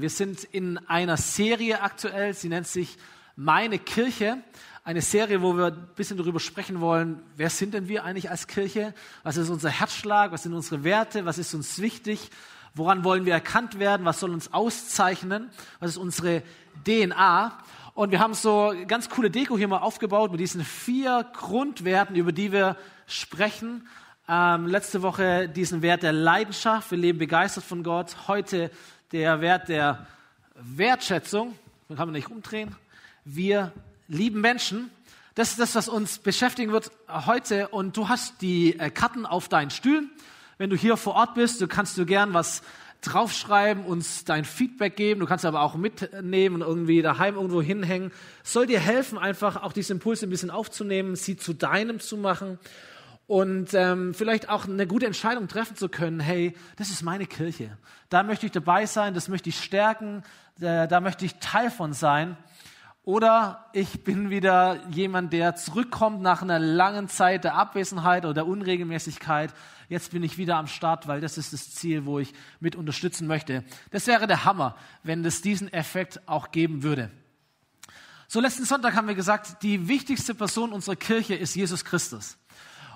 [0.00, 2.96] Wir sind in einer Serie aktuell, sie nennt sich
[3.36, 4.38] Meine Kirche.
[4.82, 8.46] Eine Serie, wo wir ein bisschen darüber sprechen wollen, wer sind denn wir eigentlich als
[8.46, 8.92] Kirche?
[9.22, 10.32] Was ist unser Herzschlag?
[10.32, 11.24] Was sind unsere Werte?
[11.24, 12.30] Was ist uns wichtig?
[12.74, 14.04] Woran wollen wir erkannt werden?
[14.04, 15.50] Was soll uns auszeichnen?
[15.80, 16.42] Was ist unsere
[16.84, 17.56] DNA?
[17.94, 22.32] Und wir haben so ganz coole Deko hier mal aufgebaut mit diesen vier Grundwerten, über
[22.32, 22.76] die wir
[23.06, 23.86] sprechen.
[24.28, 26.90] Ähm, letzte Woche diesen Wert der Leidenschaft.
[26.90, 28.16] Wir leben begeistert von Gott.
[28.26, 28.70] Heute
[29.14, 30.08] der Wert der
[30.56, 31.56] Wertschätzung,
[31.88, 32.74] den kann man nicht umdrehen.
[33.24, 33.72] Wir
[34.08, 34.90] lieben Menschen.
[35.36, 37.68] Das ist das, was uns beschäftigen wird heute.
[37.68, 40.10] Und du hast die äh, Karten auf deinen Stühlen.
[40.58, 42.62] Wenn du hier vor Ort bist, du kannst du gern was
[43.02, 45.20] draufschreiben, uns dein Feedback geben.
[45.20, 48.10] Du kannst aber auch mitnehmen und irgendwie daheim irgendwo hinhängen.
[48.42, 52.58] soll dir helfen, einfach auch diesen Impuls ein bisschen aufzunehmen, sie zu deinem zu machen
[53.26, 57.76] und ähm, vielleicht auch eine gute Entscheidung treffen zu können, hey, das ist meine Kirche.
[58.10, 60.22] Da möchte ich dabei sein, das möchte ich stärken,
[60.58, 62.36] da, da möchte ich Teil von sein.
[63.02, 68.46] Oder ich bin wieder jemand, der zurückkommt nach einer langen Zeit der Abwesenheit oder der
[68.46, 69.52] Unregelmäßigkeit.
[69.90, 73.26] Jetzt bin ich wieder am Start, weil das ist das Ziel, wo ich mit unterstützen
[73.26, 73.62] möchte.
[73.90, 77.10] Das wäre der Hammer, wenn es diesen Effekt auch geben würde.
[78.26, 82.38] So letzten Sonntag haben wir gesagt, die wichtigste Person unserer Kirche ist Jesus Christus.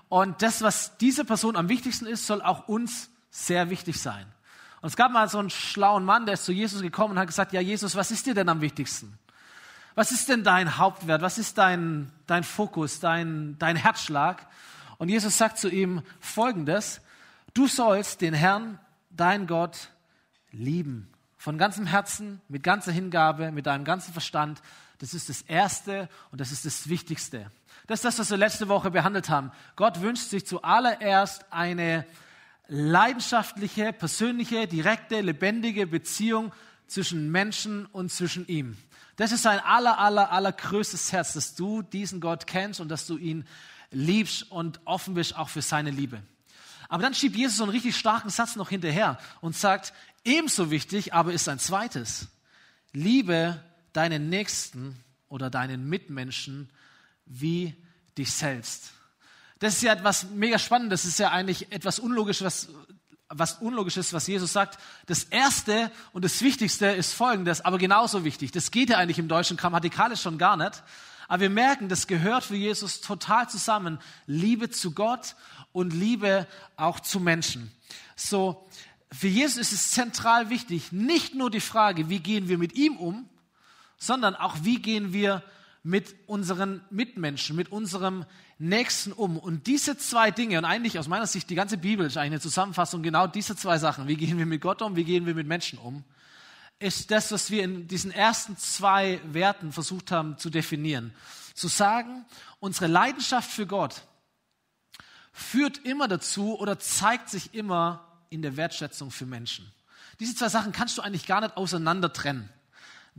[0.08, 4.26] Und das, was diese Person am wichtigsten ist, soll auch uns sehr wichtig sein.
[4.80, 7.26] Und es gab mal so einen schlauen Mann, der ist zu Jesus gekommen und hat
[7.26, 9.18] gesagt, ja Jesus, was ist dir denn am wichtigsten?
[9.94, 11.22] Was ist denn dein Hauptwert?
[11.22, 14.46] Was ist dein, dein Fokus, dein, dein Herzschlag?
[14.98, 17.00] Und Jesus sagt zu ihm Folgendes,
[17.54, 18.78] du sollst den Herrn,
[19.10, 19.90] dein Gott,
[20.52, 21.12] lieben.
[21.36, 24.62] Von ganzem Herzen, mit ganzer Hingabe, mit deinem ganzen Verstand.
[24.98, 27.50] Das ist das Erste und das ist das Wichtigste.
[27.89, 29.50] Das ist das, was wir letzte Woche behandelt haben.
[29.75, 32.05] Gott wünscht sich zuallererst eine
[32.69, 36.53] leidenschaftliche, persönliche, direkte, lebendige Beziehung
[36.86, 38.77] zwischen Menschen und zwischen ihm.
[39.16, 43.16] Das ist sein aller, aller, allergrößtes Herz, dass du diesen Gott kennst und dass du
[43.16, 43.47] ihn
[43.91, 46.22] liebst und offen bist auch für seine Liebe.
[46.91, 49.94] Aber dann schiebt Jesus so einen richtig starken Satz noch hinterher und sagt,
[50.25, 52.28] ebenso wichtig, aber ist ein zweites.
[52.93, 56.69] Liebe deinen Nächsten oder deinen Mitmenschen
[57.28, 57.75] wie
[58.16, 58.93] dich selbst.
[59.59, 61.03] Das ist ja etwas mega Spannendes.
[61.03, 62.69] Das ist ja eigentlich etwas Unlogisches, was,
[63.28, 64.78] was Unlogisches, was Jesus sagt.
[65.06, 68.53] Das Erste und das Wichtigste ist Folgendes, aber genauso wichtig.
[68.53, 70.83] Das geht ja eigentlich im Deutschen grammatikalisch schon gar nicht.
[71.27, 73.99] Aber wir merken, das gehört für Jesus total zusammen.
[74.27, 75.37] Liebe zu Gott
[75.72, 76.47] und Liebe
[76.77, 77.71] auch zu Menschen.
[78.16, 78.66] So,
[79.12, 82.97] für Jesus ist es zentral wichtig, nicht nur die Frage, wie gehen wir mit ihm
[82.97, 83.28] um,
[83.99, 85.43] sondern auch, wie gehen wir
[85.83, 88.25] mit unseren Mitmenschen, mit unserem
[88.59, 89.39] Nächsten um.
[89.39, 92.41] Und diese zwei Dinge, und eigentlich aus meiner Sicht die ganze Bibel ist eigentlich eine
[92.41, 94.09] Zusammenfassung genau diese zwei Sachen.
[94.09, 96.05] Wie gehen wir mit Gott um, wie gehen wir mit Menschen um?
[96.78, 101.12] Ist das, was wir in diesen ersten zwei Werten versucht haben zu definieren.
[101.55, 102.25] Zu sagen,
[102.60, 104.03] unsere Leidenschaft für Gott
[105.33, 109.72] führt immer dazu oder zeigt sich immer in der Wertschätzung für Menschen.
[110.21, 112.49] Diese zwei Sachen kannst du eigentlich gar nicht auseinander trennen.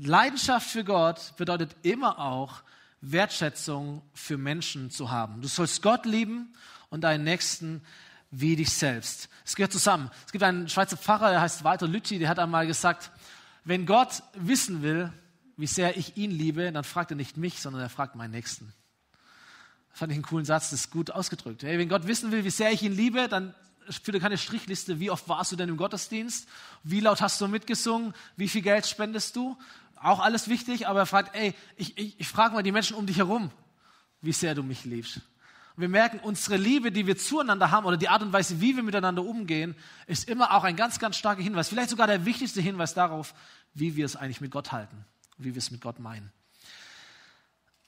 [0.07, 2.61] Leidenschaft für Gott bedeutet immer auch
[3.01, 5.41] Wertschätzung für Menschen zu haben.
[5.41, 6.53] Du sollst Gott lieben
[6.89, 7.81] und deinen Nächsten
[8.31, 9.29] wie dich selbst.
[9.45, 10.09] Es gehört zusammen.
[10.25, 13.11] Es gibt einen Schweizer Pfarrer, der heißt Walter Lütti, der hat einmal gesagt,
[13.65, 15.11] wenn Gott wissen will,
[15.57, 18.73] wie sehr ich ihn liebe, dann fragt er nicht mich, sondern er fragt meinen Nächsten.
[19.89, 21.63] Das fand ich einen coolen Satz, das ist gut ausgedrückt.
[21.63, 23.53] Hey, wenn Gott wissen will, wie sehr ich ihn liebe, dann
[23.89, 26.47] führt er keine Strichliste, wie oft warst du denn im Gottesdienst,
[26.83, 29.57] wie laut hast du mitgesungen, wie viel Geld spendest du,
[30.01, 33.05] auch alles wichtig, aber er fragt, ey, ich, ich, ich frage mal die Menschen um
[33.05, 33.51] dich herum,
[34.21, 35.17] wie sehr du mich liebst.
[35.75, 38.75] Und wir merken, unsere Liebe, die wir zueinander haben oder die Art und Weise, wie
[38.75, 39.75] wir miteinander umgehen,
[40.07, 43.33] ist immer auch ein ganz, ganz starker Hinweis, vielleicht sogar der wichtigste Hinweis darauf,
[43.73, 45.05] wie wir es eigentlich mit Gott halten,
[45.37, 46.31] wie wir es mit Gott meinen.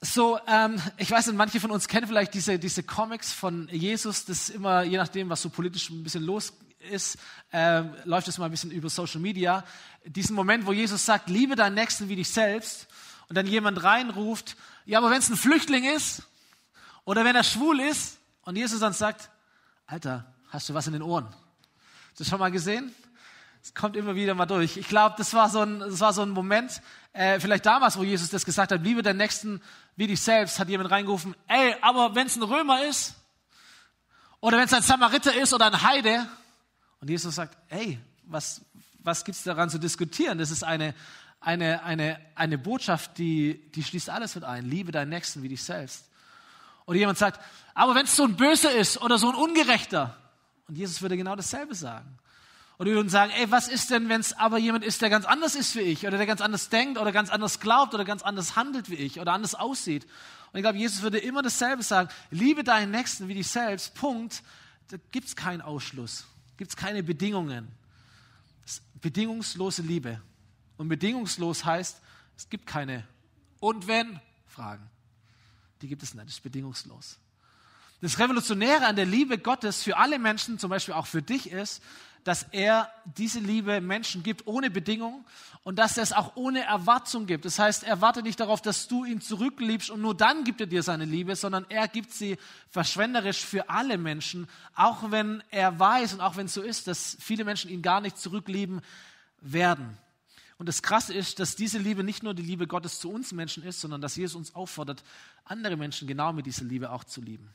[0.04, 4.24] So, ähm, ich weiß nicht, manche von uns kennen vielleicht diese, diese Comics von Jesus,
[4.24, 6.54] das immer, je nachdem, was so politisch ein bisschen los
[6.90, 7.18] ist,
[7.52, 9.64] äh, läuft es mal ein bisschen über Social Media.
[10.04, 12.88] Diesen Moment, wo Jesus sagt, liebe deinen Nächsten wie dich selbst,
[13.28, 14.56] und dann jemand reinruft,
[14.86, 16.24] ja, aber wenn es ein Flüchtling ist,
[17.04, 19.30] oder wenn er schwul ist, und Jesus dann sagt,
[19.86, 21.26] Alter, hast du was in den Ohren?
[21.26, 22.92] Hast du das schon mal gesehen?
[23.62, 24.76] Es kommt immer wieder mal durch.
[24.76, 26.82] Ich glaube, das war so ein, das war so ein Moment,
[27.12, 29.62] äh, vielleicht damals, wo Jesus das gesagt hat, liebe deinen Nächsten
[29.94, 33.14] wie dich selbst, hat jemand reingerufen, ey, aber wenn es ein Römer ist,
[34.40, 36.26] oder wenn es ein Samariter ist oder ein Heide,
[37.00, 38.62] und Jesus sagt, hey, was,
[38.98, 40.38] was es daran zu diskutieren?
[40.38, 40.94] Das ist eine,
[41.40, 44.68] eine, eine, eine Botschaft, die, die schließt alles mit ein.
[44.68, 46.08] Liebe deinen Nächsten wie dich selbst.
[46.86, 47.40] Oder jemand sagt,
[47.74, 50.16] aber wenn es so ein Böser ist oder so ein Ungerechter,
[50.66, 52.18] und Jesus würde genau dasselbe sagen.
[52.82, 55.24] Und wir würden sagen, ey, was ist denn, wenn es aber jemand ist, der ganz
[55.24, 58.22] anders ist wie ich oder der ganz anders denkt oder ganz anders glaubt oder ganz
[58.22, 60.02] anders handelt wie ich oder anders aussieht.
[60.50, 64.42] Und ich glaube, Jesus würde immer dasselbe sagen, liebe deinen Nächsten wie dich selbst, Punkt.
[64.88, 66.26] Da gibt es keinen Ausschluss,
[66.56, 67.68] gibt es keine Bedingungen.
[69.00, 70.20] bedingungslose Liebe.
[70.76, 72.00] Und bedingungslos heißt,
[72.36, 73.06] es gibt keine
[73.60, 74.18] und wenn
[74.48, 74.90] Fragen.
[75.82, 77.20] Die gibt es nicht, das ist bedingungslos.
[78.00, 81.80] Das Revolutionäre an der Liebe Gottes für alle Menschen, zum Beispiel auch für dich, ist,
[82.24, 85.24] dass er diese Liebe Menschen gibt ohne Bedingung
[85.64, 87.44] und dass er es auch ohne Erwartung gibt.
[87.44, 90.66] Das heißt, er wartet nicht darauf, dass du ihn zurückliebst und nur dann gibt er
[90.66, 92.36] dir seine Liebe, sondern er gibt sie
[92.70, 97.16] verschwenderisch für alle Menschen, auch wenn er weiß und auch wenn es so ist, dass
[97.20, 98.80] viele Menschen ihn gar nicht zurücklieben
[99.40, 99.98] werden.
[100.58, 103.64] Und das Krasse ist, dass diese Liebe nicht nur die Liebe Gottes zu uns Menschen
[103.64, 105.02] ist, sondern dass Jesus uns auffordert,
[105.44, 107.52] andere Menschen genau mit dieser Liebe auch zu lieben.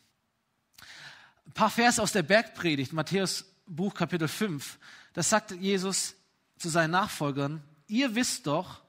[1.46, 4.80] Ein paar Verse aus der Bergpredigt, Matthäus Buch Kapitel 5,
[5.14, 6.16] da sagt Jesus
[6.58, 8.82] zu seinen Nachfolgern, ihr wisst doch,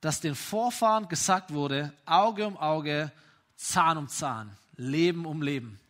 [0.00, 3.12] dass den Vorfahren gesagt wurde, Auge um Auge,
[3.56, 5.80] Zahn um Zahn, Leben um Leben.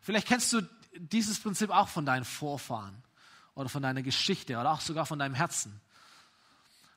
[0.00, 0.62] Vielleicht kennst du
[0.96, 2.94] dieses Prinzip auch von deinen Vorfahren
[3.54, 5.80] oder von deiner Geschichte oder auch sogar von deinem Herzen.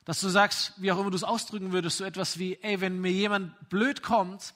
[0.04, 3.00] Dass du sagst, wie auch immer du es ausdrücken würdest, so etwas wie, ey, wenn
[3.00, 4.54] mir jemand blöd kommt,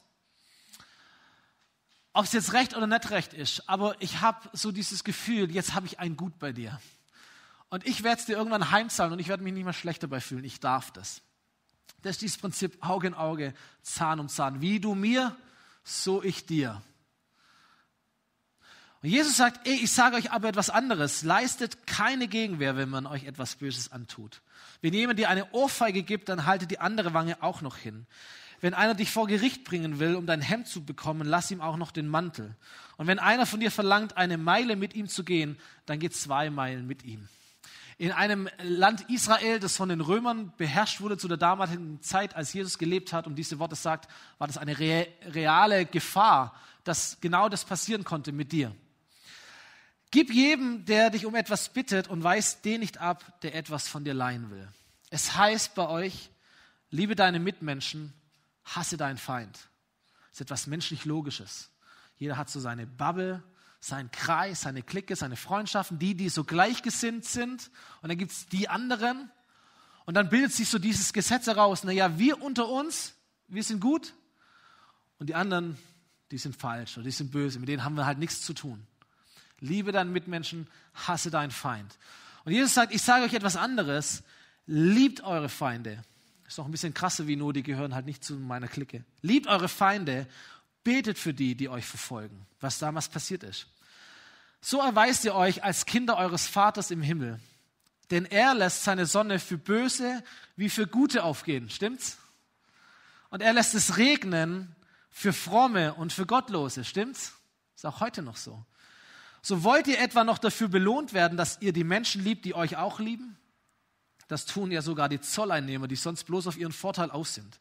[2.15, 5.75] ob es jetzt recht oder nicht recht ist, aber ich habe so dieses Gefühl, jetzt
[5.75, 6.81] habe ich ein Gut bei dir.
[7.69, 10.21] Und ich werde es dir irgendwann heimzahlen und ich werde mich nicht mehr schlecht dabei
[10.21, 10.45] fühlen.
[10.45, 11.23] Ich darf das.
[12.03, 13.53] Das ist dieses Prinzip Auge in Auge,
[13.83, 14.61] Zahn um Zahn.
[14.61, 15.37] Wie du mir,
[15.83, 16.81] so ich dir.
[19.03, 21.25] Und Jesus sagt, ey, ich sage euch aber etwas anderes.
[21.25, 24.41] Leistet keine Gegenwehr, wenn man euch etwas Böses antut.
[24.83, 28.07] Wenn jemand dir eine Ohrfeige gibt, dann haltet die andere Wange auch noch hin.
[28.61, 31.77] Wenn einer dich vor Gericht bringen will, um dein Hemd zu bekommen, lass ihm auch
[31.77, 32.57] noch den Mantel.
[32.97, 36.51] Und wenn einer von dir verlangt, eine Meile mit ihm zu gehen, dann geht zwei
[36.51, 37.29] Meilen mit ihm.
[37.97, 42.53] In einem Land Israel, das von den Römern beherrscht wurde zu der damaligen Zeit, als
[42.53, 47.65] Jesus gelebt hat und diese Worte sagt, war das eine reale Gefahr, dass genau das
[47.65, 48.75] passieren konnte mit dir.
[50.11, 54.05] Gib jedem, der dich um etwas bittet und weist den nicht ab, der etwas von
[54.05, 54.69] dir leihen will.
[55.11, 56.31] Es heißt bei euch,
[56.91, 58.13] liebe deine Mitmenschen
[58.65, 59.55] hasse deinen Feind.
[60.31, 61.71] Das ist etwas menschlich Logisches.
[62.17, 63.43] Jeder hat so seine Bubble,
[63.81, 67.71] seinen Kreis, seine Clique, seine Freundschaften, die, die so gleichgesinnt sind.
[68.03, 69.31] Und dann gibt es die anderen.
[70.07, 71.85] Und dann bildet sich so dieses Gesetz heraus.
[71.85, 73.15] Naja, wir unter uns,
[73.49, 74.15] wir sind gut.
[75.19, 75.77] Und die anderen,
[76.31, 77.59] die sind falsch oder die sind böse.
[77.59, 78.87] Mit denen haben wir halt nichts zu tun.
[79.61, 81.99] Liebe deinen Mitmenschen, hasse deinen Feind.
[82.45, 84.23] Und Jesus sagt, ich sage euch etwas anderes.
[84.67, 86.03] Liebt eure Feinde.
[86.47, 89.05] Ist noch ein bisschen krasser wie nur, die gehören halt nicht zu meiner Clique.
[89.23, 90.27] Liebt eure Feinde,
[90.83, 93.67] betet für die, die euch verfolgen, was damals passiert ist.
[94.61, 97.41] So erweist ihr euch als Kinder eures Vaters im Himmel.
[98.11, 100.23] Denn er lässt seine Sonne für Böse
[100.57, 101.71] wie für Gute aufgehen.
[101.71, 102.19] Stimmt's?
[103.31, 104.75] Und er lässt es regnen
[105.11, 106.85] für Fromme und für Gottlose.
[106.85, 107.33] Stimmt's?
[107.75, 108.65] Ist auch heute noch so.
[109.43, 112.77] So wollt ihr etwa noch dafür belohnt werden, dass ihr die Menschen liebt, die euch
[112.77, 113.37] auch lieben?
[114.29, 117.61] Das tun ja sogar die Zolleinnehmer, die sonst bloß auf ihren Vorteil aus sind.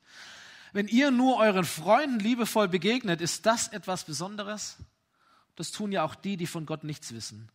[0.72, 4.78] Wenn ihr nur euren Freunden liebevoll begegnet, ist das etwas Besonderes?
[5.56, 7.50] Das tun ja auch die, die von Gott nichts wissen.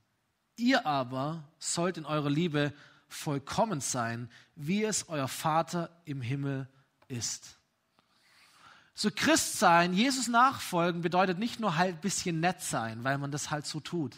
[0.57, 2.73] Ihr aber sollt in eurer Liebe
[3.09, 6.69] vollkommen sein, wie es euer Vater im Himmel
[7.09, 7.59] ist.
[8.95, 13.31] So Christ sein, Jesus nachfolgen, bedeutet nicht nur halt ein bisschen nett sein, weil man
[13.31, 14.17] das halt so tut,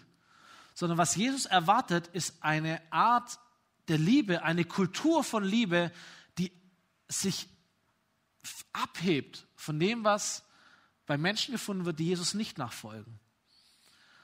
[0.74, 3.38] sondern was Jesus erwartet, ist eine Art
[3.90, 5.92] der Liebe, eine Kultur von Liebe,
[6.38, 6.52] die
[7.08, 7.48] sich
[8.72, 10.44] abhebt von dem, was
[11.06, 13.18] bei Menschen gefunden wird, die Jesus nicht nachfolgen.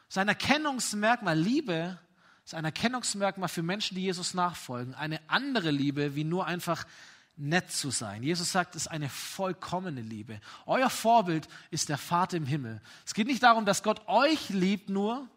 [0.08, 1.98] Sein Erkennungsmerkmal Liebe
[2.44, 4.94] ist ein Erkennungsmerkmal für Menschen, die Jesus nachfolgen.
[4.94, 6.86] Eine andere Liebe, wie nur einfach
[7.36, 8.22] nett zu sein.
[8.22, 10.40] Jesus sagt, es ist eine vollkommene Liebe.
[10.64, 12.80] Euer Vorbild ist der Vater im Himmel.
[13.04, 15.28] Es geht nicht darum, dass Gott euch liebt nur,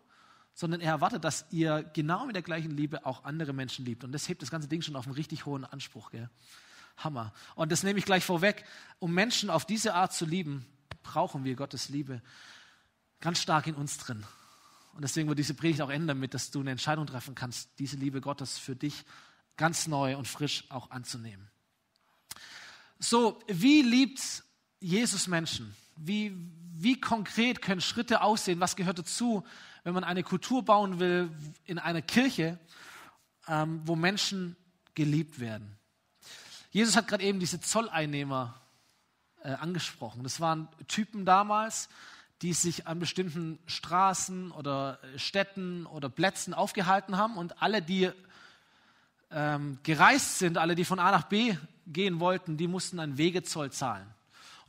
[0.59, 4.03] sondern er erwartet, dass ihr genau mit der gleichen Liebe auch andere Menschen liebt.
[4.03, 6.11] Und das hebt das ganze Ding schon auf einen richtig hohen Anspruch.
[6.11, 6.29] Gell?
[6.97, 7.31] Hammer.
[7.55, 8.65] Und das nehme ich gleich vorweg.
[8.99, 10.65] Um Menschen auf diese Art zu lieben,
[11.01, 12.21] brauchen wir Gottes Liebe
[13.21, 14.25] ganz stark in uns drin.
[14.95, 17.95] Und deswegen wird diese Predigt auch enden damit, dass du eine Entscheidung treffen kannst, diese
[17.95, 19.05] Liebe Gottes für dich
[19.55, 21.49] ganz neu und frisch auch anzunehmen.
[22.99, 24.43] So, wie liebt
[24.81, 25.73] Jesus Menschen?
[25.95, 26.35] Wie,
[26.73, 28.59] wie konkret können Schritte aussehen?
[28.59, 29.45] Was gehört dazu,
[29.89, 31.31] wenn man eine Kultur bauen will
[31.65, 32.59] in einer Kirche,
[33.47, 34.55] ähm, wo Menschen
[34.93, 35.79] geliebt werden.
[36.69, 38.53] Jesus hat gerade eben diese Zolleinnehmer
[39.41, 40.21] äh, angesprochen.
[40.21, 41.89] Das waren Typen damals,
[42.43, 48.11] die sich an bestimmten Straßen oder Städten oder Plätzen aufgehalten haben und alle, die
[49.31, 53.71] ähm, gereist sind, alle, die von A nach B gehen wollten, die mussten einen Wegezoll
[53.71, 54.05] zahlen.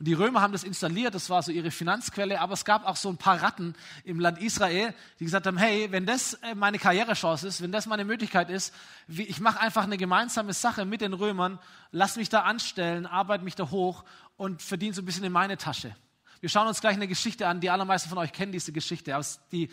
[0.01, 2.95] Und die Römer haben das installiert, das war so ihre Finanzquelle, aber es gab auch
[2.95, 6.79] so ein paar Ratten im Land Israel, die gesagt haben, hey, wenn das äh, meine
[6.79, 8.73] Karrierechance ist, wenn das meine Möglichkeit ist,
[9.07, 11.59] ich mache einfach eine gemeinsame Sache mit den Römern,
[11.91, 14.03] lass mich da anstellen, arbeite mich da hoch
[14.37, 15.95] und verdiene so ein bisschen in meine Tasche.
[16.39, 19.39] Wir schauen uns gleich eine Geschichte an, die allermeisten von euch kennen diese Geschichte, aus
[19.51, 19.69] die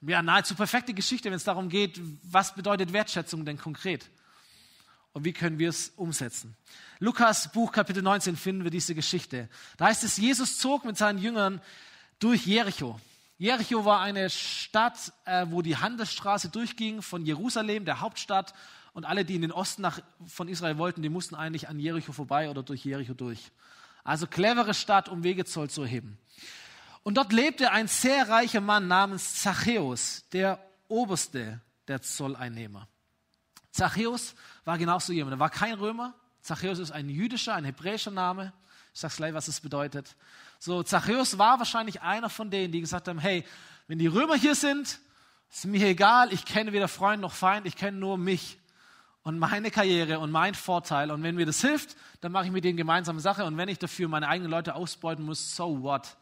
[0.00, 4.10] ja, nahezu perfekte Geschichte, wenn es darum geht, was bedeutet Wertschätzung denn konkret?
[5.18, 6.56] Und wie können wir es umsetzen?
[7.00, 9.48] Lukas Buch Kapitel 19 finden wir diese Geschichte.
[9.76, 11.60] Da heißt es, Jesus zog mit seinen Jüngern
[12.20, 13.00] durch Jericho.
[13.36, 18.54] Jericho war eine Stadt, äh, wo die Handelsstraße durchging von Jerusalem, der Hauptstadt.
[18.92, 22.12] Und alle, die in den Osten nach, von Israel wollten, die mussten eigentlich an Jericho
[22.12, 23.50] vorbei oder durch Jericho durch.
[24.04, 26.16] Also clevere Stadt, um Wegezoll zu erheben.
[27.02, 32.86] Und dort lebte ein sehr reicher Mann namens Zachäus, der oberste der Zolleinnehmer.
[33.70, 34.34] Zachäus
[34.64, 35.36] war genauso jemand.
[35.36, 38.52] Er war kein Römer, Zachäus ist ein jüdischer, ein hebräischer Name.
[38.94, 40.16] Ich sage gleich, was es bedeutet.
[40.58, 43.44] So, Zachäus war wahrscheinlich einer von denen, die gesagt haben, hey,
[43.86, 44.98] wenn die Römer hier sind,
[45.50, 48.58] ist mir egal, ich kenne weder Freund noch Feind, ich kenne nur mich
[49.22, 51.10] und meine Karriere und mein Vorteil.
[51.10, 53.44] Und wenn mir das hilft, dann mache ich mit denen gemeinsame Sache.
[53.44, 56.16] Und wenn ich dafür meine eigenen Leute ausbeuten muss, so what?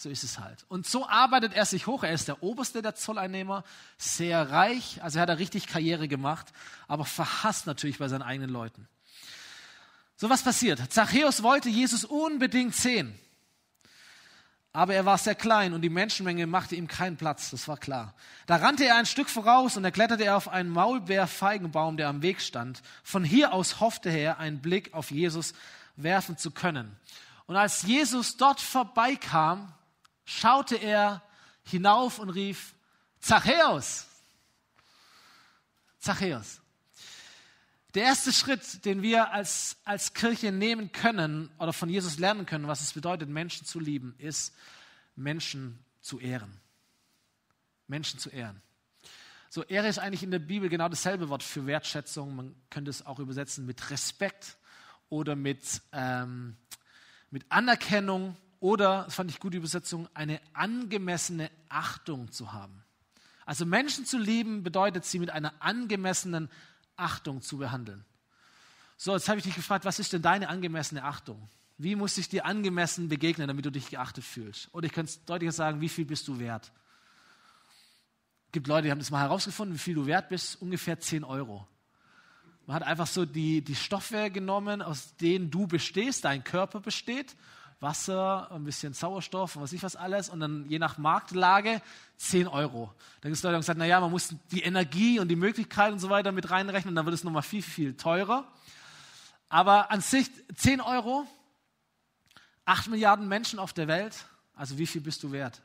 [0.00, 0.64] So ist es halt.
[0.68, 2.04] Und so arbeitet er sich hoch.
[2.04, 3.64] Er ist der oberste der Zolleinnehmer,
[3.96, 6.46] sehr reich, also er hat er richtig Karriere gemacht,
[6.86, 8.86] aber verhasst natürlich bei seinen eigenen Leuten.
[10.16, 10.80] So was passiert.
[10.92, 13.18] Zachäus wollte Jesus unbedingt sehen.
[14.72, 18.14] Aber er war sehr klein und die Menschenmenge machte ihm keinen Platz, das war klar.
[18.46, 22.22] Da rannte er ein Stück voraus und da kletterte er auf einen Maulbeerfeigenbaum, der am
[22.22, 22.82] Weg stand.
[23.02, 25.54] Von hier aus hoffte er, einen Blick auf Jesus
[25.96, 26.96] werfen zu können.
[27.46, 29.74] Und als Jesus dort vorbeikam,
[30.28, 31.22] schaute er
[31.64, 32.74] hinauf und rief,
[33.18, 34.06] Zachäus!
[35.98, 36.60] Zachäus!
[37.94, 42.68] Der erste Schritt, den wir als, als Kirche nehmen können oder von Jesus lernen können,
[42.68, 44.54] was es bedeutet, Menschen zu lieben, ist,
[45.16, 46.60] Menschen zu ehren.
[47.86, 48.60] Menschen zu ehren.
[49.48, 52.36] So, Ehre ist eigentlich in der Bibel genau dasselbe Wort für Wertschätzung.
[52.36, 54.58] Man könnte es auch übersetzen mit Respekt
[55.08, 56.58] oder mit, ähm,
[57.30, 62.82] mit Anerkennung oder, das fand ich gute Übersetzung, eine angemessene Achtung zu haben.
[63.46, 66.50] Also Menschen zu lieben bedeutet, sie mit einer angemessenen
[66.96, 68.04] Achtung zu behandeln.
[68.96, 71.48] So, jetzt habe ich dich gefragt, was ist denn deine angemessene Achtung?
[71.78, 74.68] Wie muss ich dir angemessen begegnen, damit du dich geachtet fühlst?
[74.72, 76.72] Oder ich könnte es deutlicher sagen, wie viel bist du wert?
[78.46, 81.22] Es gibt Leute, die haben das mal herausgefunden, wie viel du wert bist, ungefähr 10
[81.22, 81.68] Euro.
[82.66, 87.36] Man hat einfach so die, die Stoffe genommen, aus denen du bestehst, dein Körper besteht,
[87.80, 91.80] Wasser, ein bisschen Sauerstoff und was ich was alles und dann je nach Marktlage
[92.16, 92.92] 10 Euro.
[93.20, 96.00] Dann gibt es Leute, die gesagt, naja, man muss die Energie und die Möglichkeit und
[96.00, 98.46] so weiter mit reinrechnen, dann wird es nochmal viel, viel teurer.
[99.48, 101.26] Aber an sich 10 Euro,
[102.64, 105.62] 8 Milliarden Menschen auf der Welt, also wie viel bist du wert?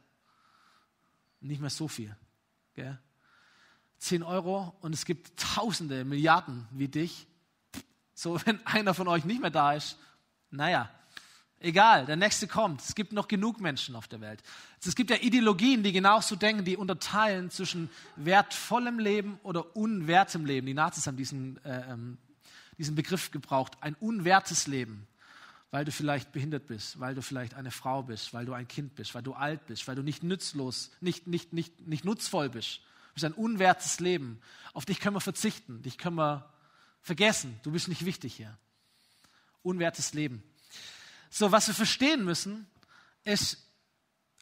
[1.41, 2.15] Nicht mehr so viel.
[2.75, 2.99] Gell?
[3.97, 7.25] 10 Euro und es gibt Tausende, Milliarden wie dich.
[8.13, 9.97] So, wenn einer von euch nicht mehr da ist,
[10.51, 10.89] naja,
[11.63, 12.81] Egal, der nächste kommt.
[12.81, 14.43] Es gibt noch genug Menschen auf der Welt.
[14.85, 20.67] Es gibt ja Ideologien, die genauso denken, die unterteilen zwischen wertvollem Leben oder unwertem Leben.
[20.67, 22.17] Die Nazis haben diesen, äh, ähm,
[22.77, 23.77] diesen Begriff gebraucht.
[23.79, 25.07] Ein unwertes Leben,
[25.71, 28.95] weil du vielleicht behindert bist, weil du vielleicht eine Frau bist, weil du ein Kind
[28.95, 32.79] bist, weil du alt bist, weil du nicht nützlos, nicht, nicht, nicht, nicht nutzvoll bist.
[32.79, 34.41] Du bist ein unwertes Leben.
[34.73, 36.45] Auf dich können wir verzichten, dich können wir
[37.01, 37.57] vergessen.
[37.63, 38.57] Du bist nicht wichtig hier.
[39.61, 40.43] Unwertes Leben.
[41.35, 42.67] So, was wir verstehen müssen,
[43.23, 43.57] ist,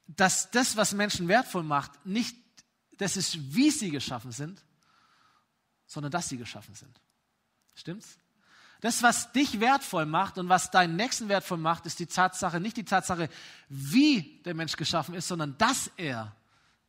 [0.07, 2.36] dass das, was Menschen wertvoll macht, nicht
[2.98, 4.62] das ist, wie sie geschaffen sind,
[5.86, 7.00] sondern dass sie geschaffen sind.
[7.75, 8.17] Stimmt's?
[8.81, 12.75] Das, was dich wertvoll macht und was deinen Nächsten wertvoll macht, ist die Tatsache, nicht
[12.75, 13.29] die Tatsache,
[13.69, 16.36] wie der Mensch geschaffen ist, sondern dass er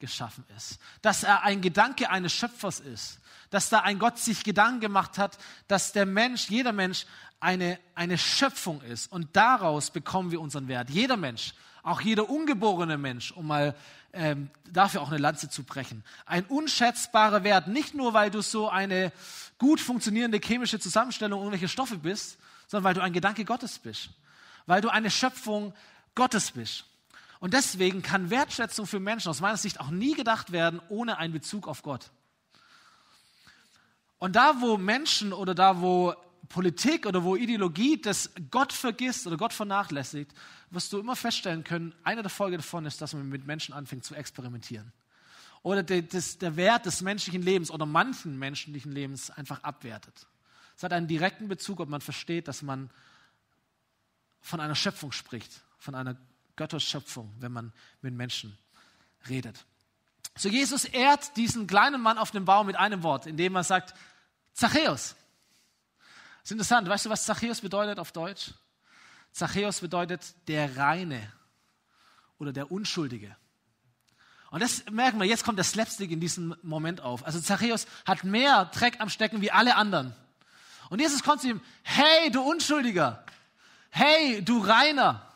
[0.00, 0.80] geschaffen ist.
[1.02, 3.20] Dass er ein Gedanke eines Schöpfers ist.
[3.50, 7.06] Dass da ein Gott sich Gedanken gemacht hat, dass der Mensch, jeder Mensch
[7.42, 9.10] eine, eine Schöpfung ist.
[9.10, 10.90] Und daraus bekommen wir unseren Wert.
[10.90, 13.74] Jeder Mensch, auch jeder ungeborene Mensch, um mal
[14.12, 16.04] ähm, dafür auch eine Lanze zu brechen.
[16.24, 19.10] Ein unschätzbarer Wert, nicht nur, weil du so eine
[19.58, 24.10] gut funktionierende chemische Zusammenstellung irgendwelcher Stoffe bist, sondern weil du ein Gedanke Gottes bist.
[24.66, 25.74] Weil du eine Schöpfung
[26.14, 26.84] Gottes bist.
[27.40, 31.32] Und deswegen kann Wertschätzung für Menschen aus meiner Sicht auch nie gedacht werden ohne einen
[31.32, 32.10] Bezug auf Gott.
[34.18, 36.14] Und da, wo Menschen oder da, wo
[36.48, 40.32] Politik oder wo Ideologie das Gott vergisst oder Gott vernachlässigt,
[40.70, 44.04] wirst du immer feststellen können, eine der Folgen davon ist, dass man mit Menschen anfängt
[44.04, 44.92] zu experimentieren.
[45.62, 50.26] Oder der, das, der Wert des menschlichen Lebens oder manchen menschlichen Lebens einfach abwertet.
[50.76, 52.90] Es hat einen direkten Bezug, ob man versteht, dass man
[54.40, 56.16] von einer Schöpfung spricht, von einer
[56.56, 58.58] Götterschöpfung, wenn man mit Menschen
[59.28, 59.64] redet.
[60.36, 63.94] So Jesus ehrt diesen kleinen Mann auf dem Baum mit einem Wort, indem er sagt,
[64.52, 65.14] Zachäus.
[66.42, 66.88] Das ist interessant.
[66.88, 68.50] Weißt du, was Zachäus bedeutet auf Deutsch?
[69.30, 71.32] Zachäus bedeutet der Reine
[72.38, 73.36] oder der Unschuldige.
[74.50, 77.24] Und das merken wir, jetzt kommt der Slapstick in diesem Moment auf.
[77.24, 80.14] Also Zachäus hat mehr Dreck am Stecken wie alle anderen.
[80.90, 83.24] Und Jesus kommt zu ihm, hey, du Unschuldiger,
[83.90, 85.26] hey, du Reiner.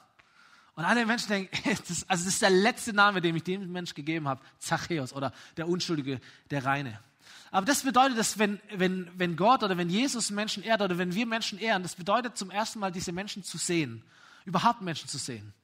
[0.75, 1.57] Und alle Menschen denken,
[1.89, 5.33] das, also das ist der letzte Name, den ich dem Mensch gegeben habe, Zachäus oder
[5.57, 6.21] der Unschuldige,
[6.51, 7.01] der Reine.
[7.51, 11.15] Aber das bedeutet, dass wenn, wenn, wenn Gott oder wenn Jesus Menschen ehrt oder wenn
[11.15, 14.03] wir Menschen ehren, das bedeutet zum ersten Mal, diese Menschen zu sehen,
[14.45, 15.55] überhaupt Menschen zu sehen.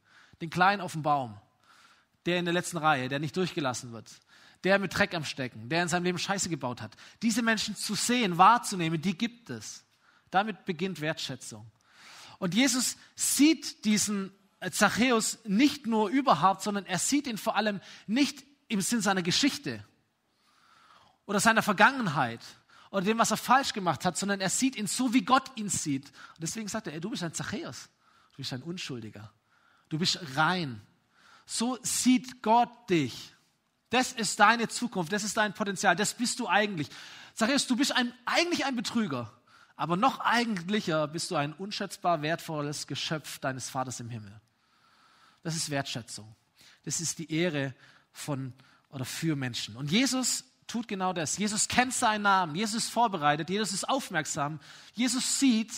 [0.40, 1.37] Den Kleinen auf dem Baum,
[2.26, 4.11] der in der letzten Reihe, der nicht durchgelassen wird,
[4.64, 6.92] der mit Dreck am Stecken, der in seinem Leben Scheiße gebaut hat.
[7.21, 9.85] Diese Menschen zu sehen, wahrzunehmen, die gibt es.
[10.31, 11.66] Damit beginnt Wertschätzung.
[12.38, 14.33] Und Jesus sieht diesen
[14.71, 19.85] Zachäus nicht nur überhaupt, sondern er sieht ihn vor allem nicht im Sinn seiner Geschichte
[21.33, 22.41] oder seiner Vergangenheit
[22.91, 25.71] oder dem, was er falsch gemacht hat, sondern er sieht ihn so, wie Gott ihn
[25.71, 26.09] sieht.
[26.35, 27.89] Und deswegen sagt er, ey, du bist ein Zachäus,
[28.33, 29.33] du bist ein Unschuldiger,
[29.89, 30.83] du bist rein.
[31.47, 33.35] So sieht Gott dich.
[33.89, 36.91] Das ist deine Zukunft, das ist dein Potenzial, das bist du eigentlich.
[37.33, 39.33] Zachäus, du bist ein, eigentlich ein Betrüger,
[39.75, 44.39] aber noch eigentlicher bist du ein unschätzbar wertvolles Geschöpf deines Vaters im Himmel.
[45.43, 46.37] Das ist Wertschätzung.
[46.85, 47.75] Das ist die Ehre
[48.12, 48.53] von
[48.91, 49.77] oder für Menschen.
[49.77, 51.37] Und Jesus tut genau das.
[51.37, 52.55] Jesus kennt seinen Namen.
[52.55, 53.50] Jesus ist vorbereitet.
[53.50, 54.59] Jesus ist aufmerksam.
[54.95, 55.71] Jesus sieht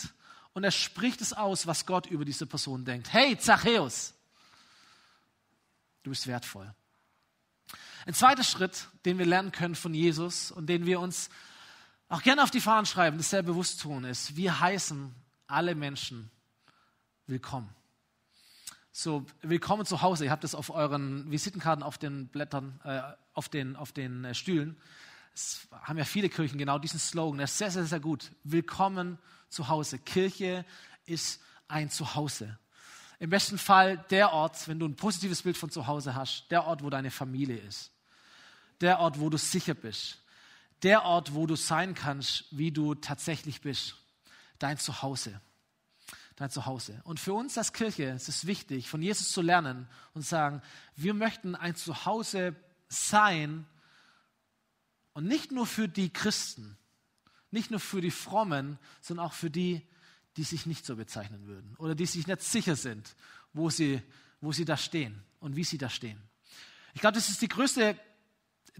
[0.53, 3.11] und er spricht es aus, was Gott über diese Person denkt.
[3.11, 4.13] Hey, Zachäus,
[6.03, 6.73] du bist wertvoll.
[8.05, 11.29] Ein zweiter Schritt, den wir lernen können von Jesus und den wir uns
[12.07, 15.13] auch gerne auf die Fahnen schreiben, das sehr bewusst tun, ist, wir heißen
[15.47, 16.31] alle Menschen
[17.27, 17.69] willkommen.
[18.97, 20.23] So, willkommen zu Hause.
[20.23, 23.01] Ihr habt es auf euren Visitenkarten auf den Blättern, äh,
[23.33, 24.77] auf den, auf den äh, Stühlen.
[25.33, 27.39] Es haben ja viele Kirchen genau diesen Slogan.
[27.39, 28.31] Der ist sehr, sehr, sehr gut.
[28.45, 29.99] Willkommen zu Hause.
[29.99, 30.63] Kirche
[31.05, 32.57] ist ein Zuhause.
[33.19, 36.63] Im besten Fall der Ort, wenn du ein positives Bild von zu Hause hast, der
[36.63, 37.91] Ort, wo deine Familie ist.
[38.79, 40.19] Der Ort, wo du sicher bist.
[40.83, 43.97] Der Ort, wo du sein kannst, wie du tatsächlich bist.
[44.57, 45.41] Dein Zuhause
[46.35, 47.01] dein Zuhause.
[47.03, 50.61] Und für uns als Kirche ist es wichtig, von Jesus zu lernen und sagen,
[50.95, 52.55] wir möchten ein Zuhause
[52.89, 53.65] sein
[55.13, 56.77] und nicht nur für die Christen,
[57.51, 59.81] nicht nur für die Frommen, sondern auch für die,
[60.35, 63.15] die sich nicht so bezeichnen würden oder die sich nicht sicher sind,
[63.53, 64.01] wo sie,
[64.41, 66.21] wo sie da stehen und wie sie da stehen.
[66.93, 67.97] Ich glaube, das ist die größte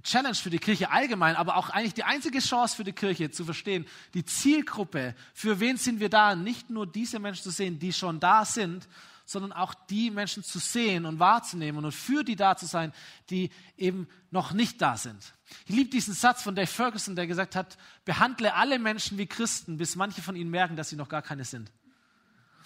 [0.04, 3.46] Challenge für die Kirche allgemein, aber auch eigentlich die einzige Chance für die Kirche zu
[3.46, 7.94] verstehen, die Zielgruppe, für wen sind wir da, nicht nur diese Menschen zu sehen, die
[7.94, 8.88] schon da sind,
[9.26, 12.94] sondern auch die Menschen zu sehen und wahrzunehmen und für die da zu sein,
[13.30, 15.34] die eben noch nicht da sind.
[15.66, 19.78] Ich liebe diesen Satz von Dave Ferguson, der gesagt hat, behandle alle Menschen wie Christen,
[19.78, 21.72] bis manche von ihnen merken, dass sie noch gar keine sind.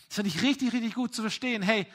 [0.07, 1.61] Das finde ich richtig, richtig gut zu verstehen.
[1.61, 1.87] Hey,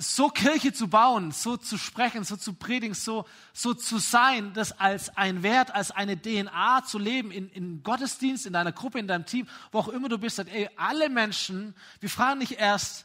[0.00, 4.72] so Kirche zu bauen, so zu sprechen, so zu predigen, so, so zu sein, das
[4.72, 9.06] als ein Wert, als eine DNA zu leben, in, in Gottesdienst, in deiner Gruppe, in
[9.06, 13.04] deinem Team, wo auch immer du bist, sagt, ey, alle Menschen, wir fragen nicht erst,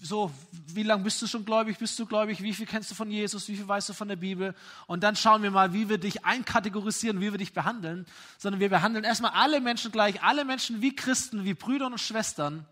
[0.00, 0.32] so,
[0.66, 3.48] wie lange bist du schon gläubig, bist du gläubig, wie viel kennst du von Jesus,
[3.48, 4.54] wie viel weißt du von der Bibel?
[4.86, 8.06] Und dann schauen wir mal, wie wir dich einkategorisieren, wie wir dich behandeln,
[8.38, 12.66] sondern wir behandeln erstmal alle Menschen gleich, alle Menschen wie Christen, wie Brüder und Schwestern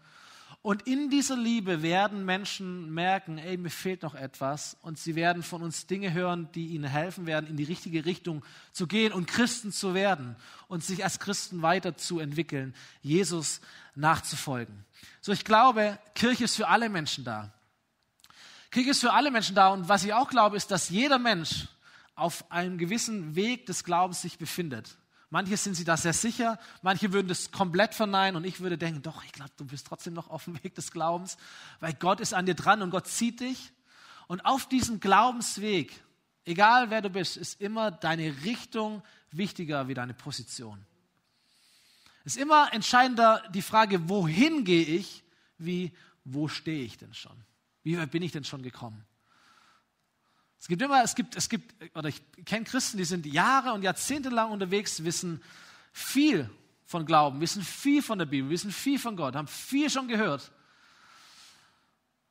[0.69, 4.77] und in dieser Liebe werden Menschen merken, ey, mir fehlt noch etwas.
[4.83, 8.45] Und sie werden von uns Dinge hören, die ihnen helfen werden, in die richtige Richtung
[8.73, 13.63] zu gehen und Christen zu werden und sich als Christen weiterzuentwickeln, Jesus
[13.95, 14.85] nachzufolgen.
[15.23, 17.51] So, ich glaube, Kirche ist für alle Menschen da.
[18.71, 19.69] Kirche ist für alle Menschen da.
[19.69, 21.69] Und was ich auch glaube, ist, dass jeder Mensch
[22.15, 24.99] auf einem gewissen Weg des Glaubens sich befindet.
[25.31, 29.03] Manche sind sich da sehr sicher, manche würden das komplett verneinen und ich würde denken,
[29.03, 31.37] doch, ich glaube, du bist trotzdem noch auf dem Weg des Glaubens,
[31.81, 33.73] weil Gott ist an dir dran und Gott zieht dich.
[34.27, 36.03] Und auf diesem Glaubensweg,
[36.45, 40.85] egal wer du bist, ist immer deine Richtung wichtiger wie deine Position.
[42.25, 45.25] Es ist immer entscheidender die Frage, wohin gehe ich,
[45.59, 45.93] wie
[46.25, 47.45] wo stehe ich denn schon?
[47.83, 49.05] Wie weit bin ich denn schon gekommen?
[50.61, 53.83] Es gibt immer, es gibt, es gibt, oder ich kenne Christen, die sind Jahre und
[53.83, 55.43] Jahrzehnte lang unterwegs, wissen
[55.93, 56.51] viel
[56.85, 60.51] von Glauben, wissen viel von der Bibel, wissen viel von Gott, haben viel schon gehört.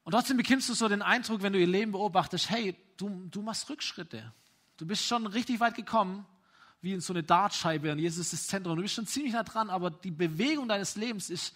[0.04, 3.42] Und trotzdem bekommst du so den Eindruck, wenn du ihr Leben beobachtest, hey, du, du
[3.42, 4.34] machst Rückschritte.
[4.78, 6.26] Du bist schon richtig weit gekommen,
[6.82, 8.76] wie in so eine Dartscheibe und Jesus ist das Zentrum.
[8.76, 11.56] Du bist schon ziemlich nah dran, aber die Bewegung deines Lebens ist,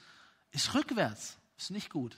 [0.52, 1.38] ist rückwärts.
[1.58, 2.18] Ist nicht gut.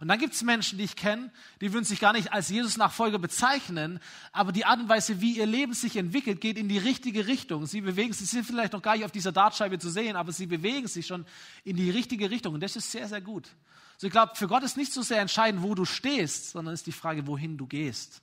[0.00, 1.30] Und dann gibt es Menschen, die ich kenne,
[1.60, 4.00] die würden sich gar nicht als Jesus-Nachfolger bezeichnen,
[4.32, 7.66] aber die Art und Weise, wie ihr Leben sich entwickelt, geht in die richtige Richtung.
[7.66, 10.32] Sie bewegen sich, sie sind vielleicht noch gar nicht auf dieser Dartscheibe zu sehen, aber
[10.32, 11.24] sie bewegen sich schon
[11.62, 12.54] in die richtige Richtung.
[12.54, 13.48] Und das ist sehr, sehr gut.
[13.94, 16.86] Also ich glaube, für Gott ist nicht so sehr entscheidend, wo du stehst, sondern ist
[16.86, 18.20] die Frage, wohin du gehst.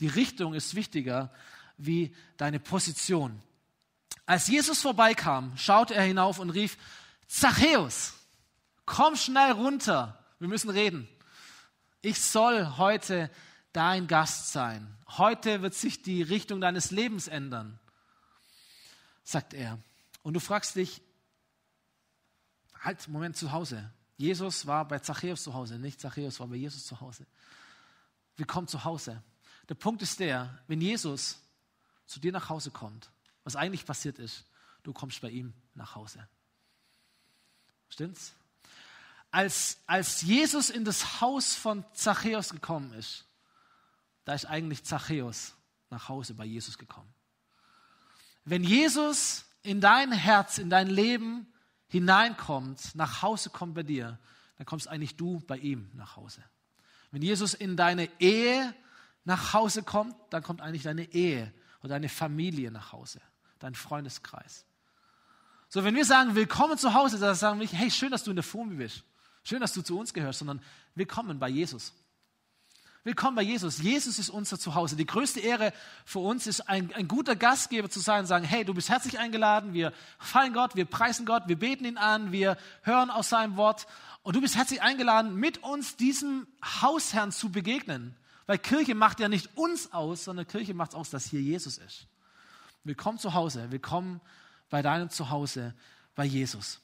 [0.00, 1.32] Die Richtung ist wichtiger
[1.78, 3.40] wie deine Position.
[4.26, 6.76] Als Jesus vorbeikam, schaute er hinauf und rief,
[7.28, 8.14] Zachäus,
[8.84, 11.08] komm schnell runter, wir müssen reden.
[12.00, 13.30] Ich soll heute
[13.72, 14.98] dein Gast sein.
[15.06, 17.78] Heute wird sich die Richtung deines Lebens ändern,
[19.22, 19.78] sagt er.
[20.24, 21.00] Und du fragst dich,
[22.80, 23.88] halt, Moment, zu Hause.
[24.16, 27.24] Jesus war bei Zachäus zu Hause, nicht Zachäus war bei Jesus zu Hause.
[28.36, 29.22] Willkommen zu Hause.
[29.68, 31.38] Der Punkt ist der, wenn Jesus
[32.06, 33.12] zu dir nach Hause kommt,
[33.44, 34.44] was eigentlich passiert ist,
[34.82, 36.26] du kommst bei ihm nach Hause.
[37.88, 38.34] Stimmt's?
[39.32, 43.24] Als, als Jesus in das Haus von Zachäus gekommen ist,
[44.24, 45.54] da ist eigentlich Zachäus
[45.90, 47.12] nach Hause bei Jesus gekommen.
[48.44, 51.46] Wenn Jesus in dein Herz, in dein Leben
[51.88, 54.18] hineinkommt, nach Hause kommt bei dir,
[54.58, 56.44] dann kommst eigentlich du bei ihm nach Hause.
[57.10, 58.74] Wenn Jesus in deine Ehe
[59.24, 63.20] nach Hause kommt, dann kommt eigentlich deine Ehe oder deine Familie nach Hause,
[63.58, 64.66] dein Freundeskreis.
[65.68, 68.36] So, wenn wir sagen, willkommen zu Hause, dann sagen wir hey, schön, dass du in
[68.36, 69.04] der Fumbi bist.
[69.44, 70.62] Schön, dass du zu uns gehörst, sondern
[70.94, 71.92] willkommen bei Jesus.
[73.04, 73.78] Willkommen bei Jesus.
[73.78, 74.94] Jesus ist unser Zuhause.
[74.94, 75.72] Die größte Ehre
[76.04, 79.18] für uns ist, ein, ein guter Gastgeber zu sein und sagen, hey, du bist herzlich
[79.18, 83.56] eingeladen, wir fallen Gott, wir preisen Gott, wir beten ihn an, wir hören aus seinem
[83.56, 83.88] Wort
[84.22, 86.46] und du bist herzlich eingeladen, mit uns diesem
[86.80, 88.14] Hausherrn zu begegnen.
[88.46, 92.06] Weil Kirche macht ja nicht uns aus, sondern Kirche macht aus, dass hier Jesus ist.
[92.84, 94.20] Willkommen zu Hause, willkommen
[94.70, 95.74] bei deinem Zuhause,
[96.14, 96.81] bei Jesus.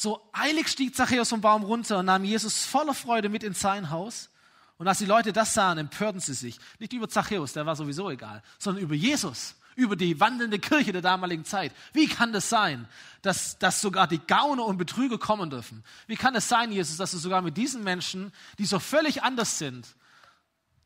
[0.00, 3.90] So eilig stieg Zachäus vom Baum runter und nahm Jesus voller Freude mit in sein
[3.90, 4.30] Haus.
[4.78, 6.58] Und als die Leute das sahen, empörten sie sich.
[6.78, 11.02] Nicht über Zachäus, der war sowieso egal, sondern über Jesus, über die wandelnde Kirche der
[11.02, 11.74] damaligen Zeit.
[11.92, 12.88] Wie kann das sein,
[13.20, 15.84] dass, dass sogar die Gauner und Betrüger kommen dürfen?
[16.06, 19.58] Wie kann es sein, Jesus, dass du sogar mit diesen Menschen, die so völlig anders
[19.58, 19.86] sind,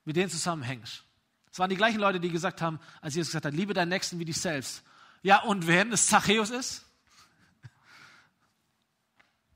[0.05, 1.05] mit denen zusammenhängst.
[1.53, 4.19] Es waren die gleichen Leute, die gesagt haben, als Jesus gesagt hat, liebe deinen Nächsten
[4.19, 4.83] wie dich selbst.
[5.23, 6.85] Ja, und wenn es Zachäus ist?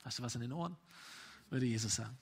[0.08, 0.74] Hast du was in den Ohren?
[1.50, 2.16] Würde Jesus sagen.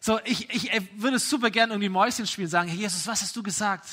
[0.00, 3.42] So, ich, ich würde super gerne irgendwie Mäuschen spielen, sagen, hey Jesus, was hast du
[3.42, 3.86] gesagt?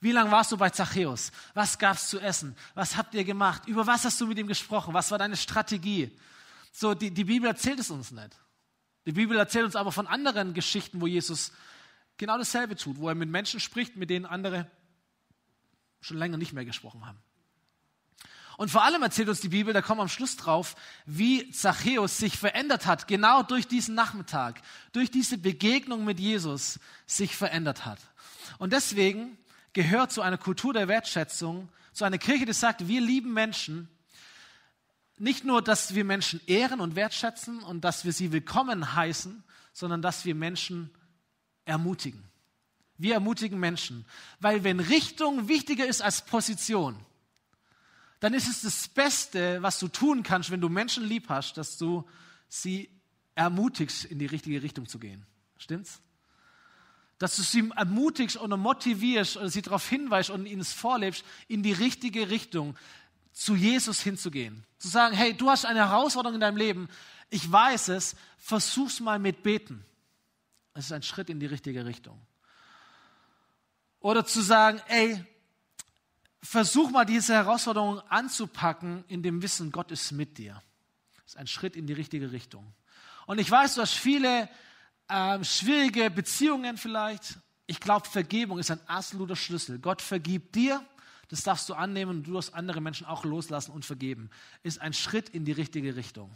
[0.00, 1.30] Wie lange warst du bei Zachäus?
[1.54, 2.56] Was gab es zu essen?
[2.74, 3.68] Was habt ihr gemacht?
[3.68, 4.92] Über was hast du mit ihm gesprochen?
[4.92, 6.10] Was war deine Strategie?
[6.72, 8.36] So, die, die Bibel erzählt es uns nicht.
[9.06, 11.52] Die Bibel erzählt uns aber von anderen Geschichten, wo Jesus
[12.16, 14.68] genau dasselbe tut, wo er mit Menschen spricht, mit denen andere
[16.00, 17.20] schon länger nicht mehr gesprochen haben.
[18.58, 20.74] Und vor allem erzählt uns die Bibel, da kommen wir am Schluss drauf,
[21.06, 27.36] wie Zachäus sich verändert hat, genau durch diesen Nachmittag, durch diese Begegnung mit Jesus sich
[27.36, 28.00] verändert hat.
[28.58, 29.38] Und deswegen
[29.74, 33.88] gehört zu einer Kultur der Wertschätzung, zu einer Kirche, die sagt, wir lieben Menschen,
[35.18, 40.02] nicht nur, dass wir Menschen ehren und wertschätzen und dass wir sie willkommen heißen, sondern
[40.02, 40.90] dass wir Menschen
[41.64, 42.24] ermutigen.
[42.96, 44.04] Wir ermutigen Menschen,
[44.40, 46.96] weil wenn Richtung wichtiger ist als Position,
[48.20, 51.78] dann ist es das Beste, was du tun kannst, wenn du Menschen lieb hast, dass
[51.78, 52.04] du
[52.48, 52.90] sie
[53.34, 55.24] ermutigst, in die richtige Richtung zu gehen.
[55.58, 56.00] Stimmt's?
[57.18, 61.62] Dass du sie ermutigst oder motivierst oder sie darauf hinweist und ihnen es vorlebst, in
[61.62, 62.76] die richtige Richtung
[63.32, 64.64] zu Jesus hinzugehen.
[64.78, 66.88] Zu sagen, hey, du hast eine Herausforderung in deinem Leben,
[67.30, 69.84] ich weiß es, versuch's mal mit Beten.
[70.74, 72.20] Es ist ein Schritt in die richtige Richtung.
[74.00, 75.24] Oder zu sagen, ey,
[76.42, 80.62] versuch mal diese Herausforderung anzupacken in dem Wissen, Gott ist mit dir.
[81.16, 82.72] Das ist ein Schritt in die richtige Richtung.
[83.26, 84.48] Und ich weiß, du hast viele
[85.08, 87.38] äh, schwierige Beziehungen vielleicht.
[87.66, 89.78] Ich glaube, Vergebung ist ein absoluter Schlüssel.
[89.78, 90.82] Gott vergibt dir,
[91.28, 94.30] das darfst du annehmen und du darfst andere Menschen auch loslassen und vergeben.
[94.62, 96.34] Ist ein Schritt in die richtige Richtung.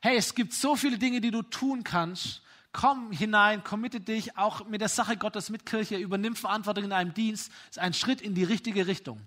[0.00, 4.66] Hey, es gibt so viele Dinge, die du tun kannst, Komm hinein, committe dich auch
[4.66, 8.34] mit der Sache Gottes, mit Kirche, übernimm Verantwortung in einem Dienst, ist ein Schritt in
[8.34, 9.20] die richtige Richtung.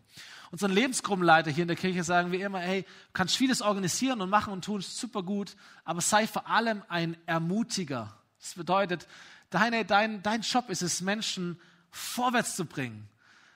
[0.52, 4.54] Unseren Lebensgruppenleiter hier in der Kirche sagen wir immer, hey, kannst vieles organisieren und machen
[4.54, 8.14] und tun, super gut, aber sei vor allem ein Ermutiger.
[8.40, 9.08] Das bedeutet,
[9.50, 13.08] deine, dein, dein Job ist es, Menschen vorwärts zu bringen,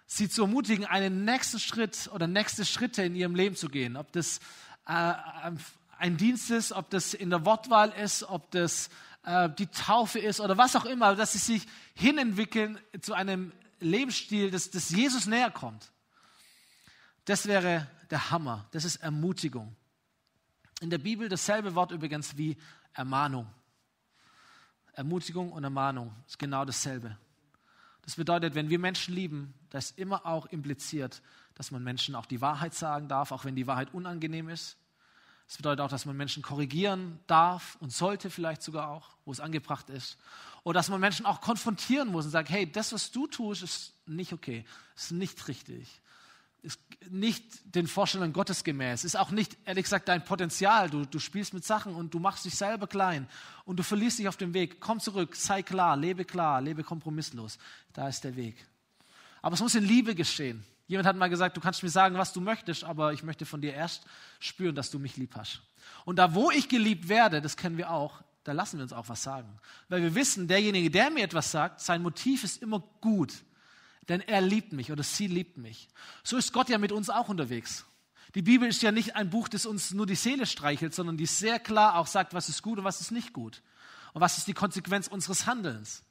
[0.08, 3.98] sie zu ermutigen, einen nächsten Schritt oder nächste Schritte in ihrem Leben zu gehen.
[3.98, 4.40] Ob das
[4.88, 5.14] äh,
[5.98, 8.90] ein Dienst ist, ob das in der Wortwahl ist, ob das
[9.26, 14.52] äh, die Taufe ist oder was auch immer, dass sie sich hinentwickeln zu einem Lebensstil,
[14.52, 15.92] das, das Jesus näher kommt.
[17.26, 18.68] Das wäre der Hammer.
[18.72, 19.76] Das ist Ermutigung.
[20.82, 22.58] In der Bibel dasselbe Wort übrigens wie
[22.94, 23.48] Ermahnung.
[24.94, 27.18] Ermutigung und Ermahnung ist genau dasselbe.
[28.04, 31.22] Das bedeutet, wenn wir Menschen lieben, da ist immer auch impliziert,
[31.56, 34.78] dass man Menschen auch die Wahrheit sagen darf, auch wenn die Wahrheit unangenehm ist.
[35.48, 39.40] Das bedeutet auch, dass man Menschen korrigieren darf und sollte vielleicht sogar auch, wo es
[39.40, 40.18] angebracht ist.
[40.64, 43.94] Oder dass man Menschen auch konfrontieren muss und sagt, hey, das, was du tust, ist
[44.08, 46.02] nicht okay, ist nicht richtig,
[46.64, 46.80] ist
[47.12, 47.44] nicht
[47.76, 50.90] den Vorstellungen Gottes gemäß, ist auch nicht, ehrlich gesagt, dein Potenzial.
[50.90, 53.30] Du, du spielst mit Sachen und du machst dich selber klein
[53.66, 54.80] und du verlierst dich auf dem Weg.
[54.80, 57.60] Komm zurück, sei klar, lebe klar, lebe kompromisslos.
[57.94, 58.66] Da ist der Weg.
[59.44, 60.66] Aber es muss in Liebe geschehen.
[60.88, 63.62] Jemand hat mal gesagt, du kannst mir sagen, was du möchtest, aber ich möchte von
[63.62, 64.04] dir erst
[64.40, 65.62] spüren, dass du mich lieb hast.
[66.06, 69.10] Und da, wo ich geliebt werde, das kennen wir auch, da lassen wir uns auch
[69.10, 69.50] was sagen.
[69.90, 73.34] Weil wir wissen, derjenige, der mir etwas sagt, sein Motiv ist immer gut.
[74.08, 75.88] Denn er liebt mich oder sie liebt mich.
[76.24, 77.86] So ist Gott ja mit uns auch unterwegs.
[78.36, 81.26] Die Bibel ist ja nicht ein Buch, das uns nur die Seele streichelt, sondern die
[81.26, 83.64] sehr klar auch sagt, was ist gut und was ist nicht gut.
[84.14, 86.04] Und was ist die Konsequenz unseres Handelns.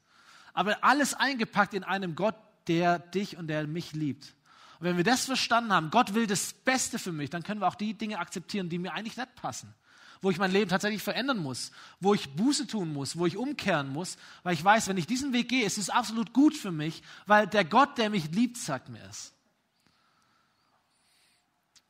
[0.55, 4.35] Aber alles eingepackt in einem Gott, der dich und der mich liebt.
[4.85, 7.75] Wenn wir das verstanden haben, Gott will das Beste für mich, dann können wir auch
[7.75, 9.75] die Dinge akzeptieren, die mir eigentlich nicht passen.
[10.21, 11.71] Wo ich mein Leben tatsächlich verändern muss,
[12.01, 15.33] wo ich Buße tun muss, wo ich umkehren muss, weil ich weiß, wenn ich diesen
[15.33, 18.91] Weg gehe, ist es absolut gut für mich, weil der Gott, der mich liebt, sagt
[18.91, 19.33] mir es.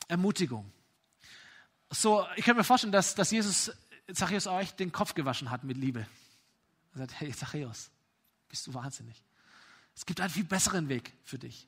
[0.06, 0.72] Ermutigung.
[1.90, 3.72] So, ich kann mir vorstellen, dass, dass Jesus
[4.12, 6.06] Zachäus euch den Kopf gewaschen hat mit Liebe.
[6.92, 7.90] Er sagt, hey Zachäus,
[8.48, 9.20] bist du wahnsinnig.
[9.96, 11.66] Es gibt einen viel besseren Weg für dich.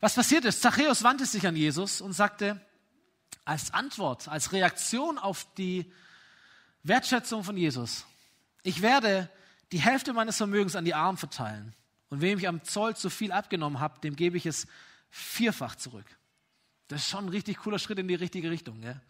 [0.00, 2.60] Was passiert ist, Zachäus wandte sich an Jesus und sagte,
[3.44, 5.90] als Antwort, als Reaktion auf die
[6.82, 8.04] Wertschätzung von Jesus,
[8.62, 9.30] ich werde
[9.72, 11.74] die Hälfte meines Vermögens an die Armen verteilen.
[12.10, 14.66] Und wem ich am Zoll zu viel abgenommen habe, dem gebe ich es
[15.10, 16.06] vierfach zurück.
[16.88, 18.80] Das ist schon ein richtig cooler Schritt in die richtige Richtung.
[18.80, 19.00] Gell?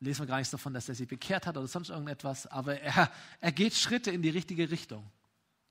[0.00, 3.10] Lesen wir gar nichts davon, dass er sich bekehrt hat oder sonst irgendetwas, aber er,
[3.40, 5.10] er geht Schritte in die richtige Richtung.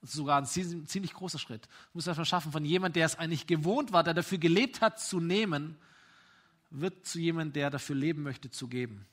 [0.05, 1.67] Sogar ein ziemlich großer Schritt.
[1.93, 5.19] Muss erstmal schaffen, von jemand, der es eigentlich gewohnt war, der dafür gelebt hat, zu
[5.19, 5.77] nehmen,
[6.69, 9.05] wird zu jemandem, der dafür leben möchte, zu geben.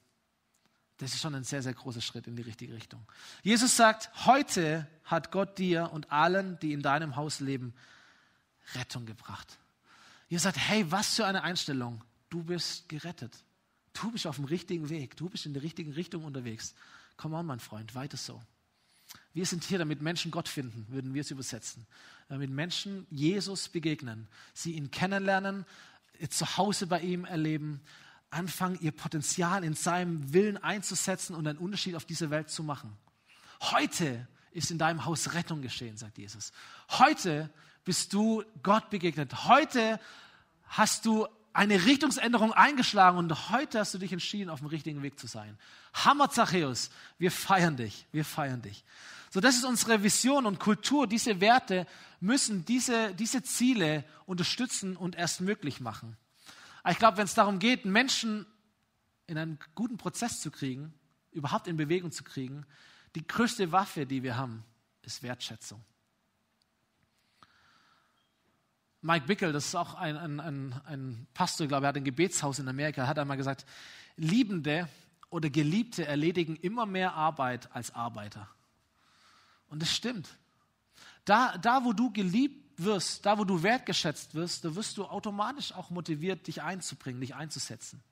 [0.99, 3.05] Das ist schon ein sehr, sehr großer Schritt in die richtige Richtung.
[3.43, 7.75] Jesus sagt, heute hat Gott dir und allen, die in deinem Haus leben,
[8.75, 9.59] Rettung gebracht.
[10.29, 12.05] Jesus sagt, hey, was für eine Einstellung.
[12.31, 13.37] Du bist gerettet.
[13.93, 15.17] Du bist auf dem richtigen Weg.
[15.17, 16.75] Du bist in der richtigen Richtung unterwegs.
[17.17, 18.41] Komm on, mein Freund, weiter so.
[19.35, 21.87] Wir sind hier, damit Menschen Gott finden, würden wir es übersetzen.
[22.29, 25.65] Damit Menschen Jesus begegnen, sie ihn kennenlernen,
[26.19, 27.81] ihr Zuhause bei ihm erleben,
[28.31, 32.97] anfangen, ihr Potenzial in seinem Willen einzusetzen und einen Unterschied auf dieser Welt zu machen.
[33.61, 36.53] Heute ist in deinem Haus Rettung geschehen, sagt Jesus.
[36.91, 37.51] Heute
[37.85, 39.45] bist du Gott begegnet.
[39.45, 39.99] Heute
[40.67, 45.19] hast du eine Richtungsänderung eingeschlagen und heute hast du dich entschieden, auf dem richtigen Weg
[45.19, 45.59] zu sein.
[45.93, 48.85] Hammer Zachäus, wir feiern dich, wir feiern dich.
[49.31, 51.07] So, das ist unsere Vision und Kultur.
[51.07, 51.87] Diese Werte
[52.21, 56.17] müssen diese, diese Ziele unterstützen und erst möglich machen.
[56.89, 58.47] Ich glaube, wenn es darum geht, Menschen
[59.27, 60.93] in einen guten Prozess zu kriegen,
[61.31, 62.67] überhaupt in Bewegung zu kriegen,
[63.15, 64.65] die größte Waffe, die wir haben,
[65.03, 65.83] ist Wertschätzung.
[69.03, 72.05] Mike Bickel, das ist auch ein, ein, ein, ein Pastor, ich glaube, er hat ein
[72.05, 73.67] Gebetshaus in Amerika, hat einmal gesagt,
[74.17, 74.89] Liebende
[75.29, 78.49] oder Geliebte erledigen immer mehr Arbeit als Arbeiter.
[79.69, 80.29] Und das stimmt.
[81.25, 85.73] Da, da, wo du geliebt wirst, da, wo du wertgeschätzt wirst, da wirst du automatisch
[85.73, 88.03] auch motiviert, dich einzubringen, dich einzusetzen.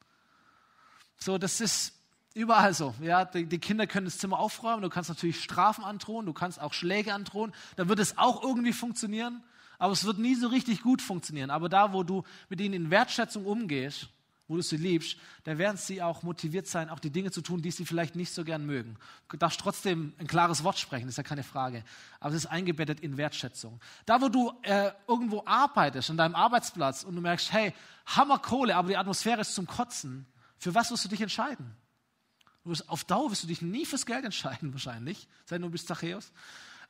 [1.18, 1.92] So, das ist
[2.34, 2.94] überall so.
[3.00, 6.60] Ja, die, die Kinder können das Zimmer aufräumen, du kannst natürlich Strafen androhen, du kannst
[6.60, 9.42] auch Schläge androhen, dann wird es auch irgendwie funktionieren,
[9.80, 11.50] aber es wird nie so richtig gut funktionieren.
[11.50, 14.08] Aber da, wo du mit ihnen in Wertschätzung umgehst,
[14.46, 17.62] wo du sie liebst, da werden sie auch motiviert sein, auch die Dinge zu tun,
[17.62, 18.96] die sie vielleicht nicht so gern mögen.
[19.30, 21.82] Du darfst trotzdem ein klares Wort sprechen, ist ja keine Frage.
[22.18, 23.80] Aber es ist eingebettet in Wertschätzung.
[24.04, 27.72] Da, wo du äh, irgendwo arbeitest, an deinem Arbeitsplatz und du merkst, hey,
[28.04, 30.26] Hammerkohle, aber die Atmosphäre ist zum Kotzen,
[30.58, 31.74] für was wirst du dich entscheiden?
[32.64, 36.32] Wirst, auf Dauer wirst du dich nie fürs Geld entscheiden, wahrscheinlich, sei du bist Zachäus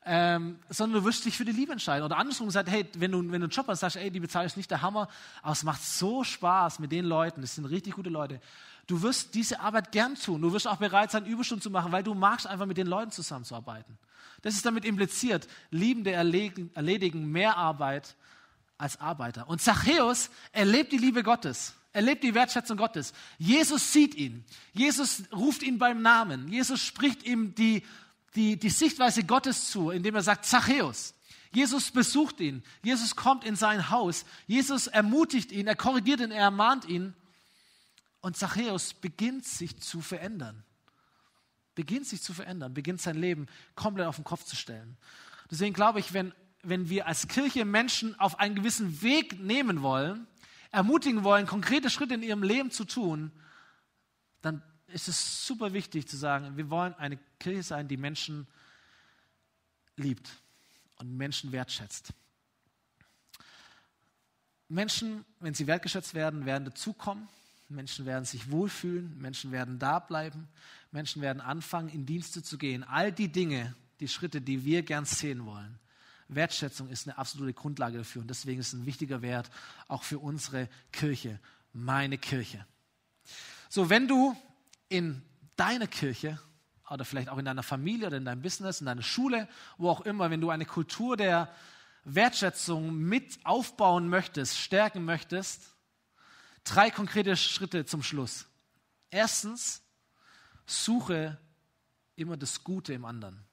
[0.07, 2.05] ähm, sondern du wirst dich für die Liebe entscheiden.
[2.05, 4.47] Oder andersrum gesagt, hey, wenn du, wenn du einen Job hast, sagst, ey, die Bezahlung
[4.47, 5.09] ist nicht der Hammer,
[5.43, 8.41] aber es macht so Spaß mit den Leuten, das sind richtig gute Leute.
[8.87, 10.43] Du wirst diese Arbeit gern tun.
[10.43, 13.13] Du wirst auch bereit sein, Überstunden zu machen, weil du magst einfach mit den Leuten
[13.13, 13.99] zusammenzuarbeiten.
[14.43, 15.47] Das ist damit impliziert.
[15.71, 18.17] Liebende erledigen, erledigen mehr Arbeit
[18.79, 19.49] als Arbeiter.
[19.49, 21.75] Und Zachäus erlebt die Liebe Gottes.
[21.93, 23.13] Er lebt die Wertschätzung Gottes.
[23.39, 24.45] Jesus sieht ihn.
[24.73, 26.49] Jesus ruft ihn beim Namen.
[26.49, 27.85] Jesus spricht ihm die
[28.35, 31.15] die, die Sichtweise Gottes zu, indem er sagt, Zachäus.
[31.53, 32.63] Jesus besucht ihn.
[32.83, 34.25] Jesus kommt in sein Haus.
[34.47, 37.15] Jesus ermutigt ihn, er korrigiert ihn, er ermahnt ihn.
[38.21, 40.63] Und Zachäus beginnt sich zu verändern.
[41.75, 44.97] Beginnt sich zu verändern, beginnt sein Leben komplett auf den Kopf zu stellen.
[45.51, 50.27] Deswegen glaube ich, wenn, wenn wir als Kirche Menschen auf einen gewissen Weg nehmen wollen,
[50.71, 53.33] ermutigen wollen, konkrete Schritte in ihrem Leben zu tun,
[54.43, 54.63] dann
[54.93, 58.47] ist es super wichtig zu sagen, wir wollen eine Kirche sein, die Menschen
[59.97, 60.31] liebt
[60.97, 62.13] und Menschen wertschätzt.
[64.69, 67.29] Menschen, wenn sie wertgeschätzt werden, werden dazukommen.
[67.69, 69.19] Menschen werden sich wohlfühlen.
[69.19, 70.49] Menschen werden da bleiben.
[70.93, 72.85] Menschen werden anfangen, in Dienste zu gehen.
[72.85, 75.79] All die Dinge, die Schritte, die wir gern sehen wollen.
[76.29, 78.23] Wertschätzung ist eine absolute Grundlage dafür.
[78.23, 79.51] Und deswegen ist es ein wichtiger Wert
[79.89, 81.41] auch für unsere Kirche,
[81.73, 82.65] meine Kirche.
[83.69, 84.37] So, wenn du
[84.91, 85.23] in
[85.57, 86.39] deiner Kirche
[86.91, 89.49] oder vielleicht auch in deiner Familie oder in deinem Business, in deiner Schule,
[89.79, 91.49] wo auch immer, wenn du eine Kultur der
[92.05, 95.63] Wertschätzung mit aufbauen möchtest, stärken möchtest,
[96.65, 98.47] drei konkrete Schritte zum Schluss.
[99.11, 99.83] Erstens,
[100.67, 101.39] suche
[102.17, 103.45] immer das Gute im anderen.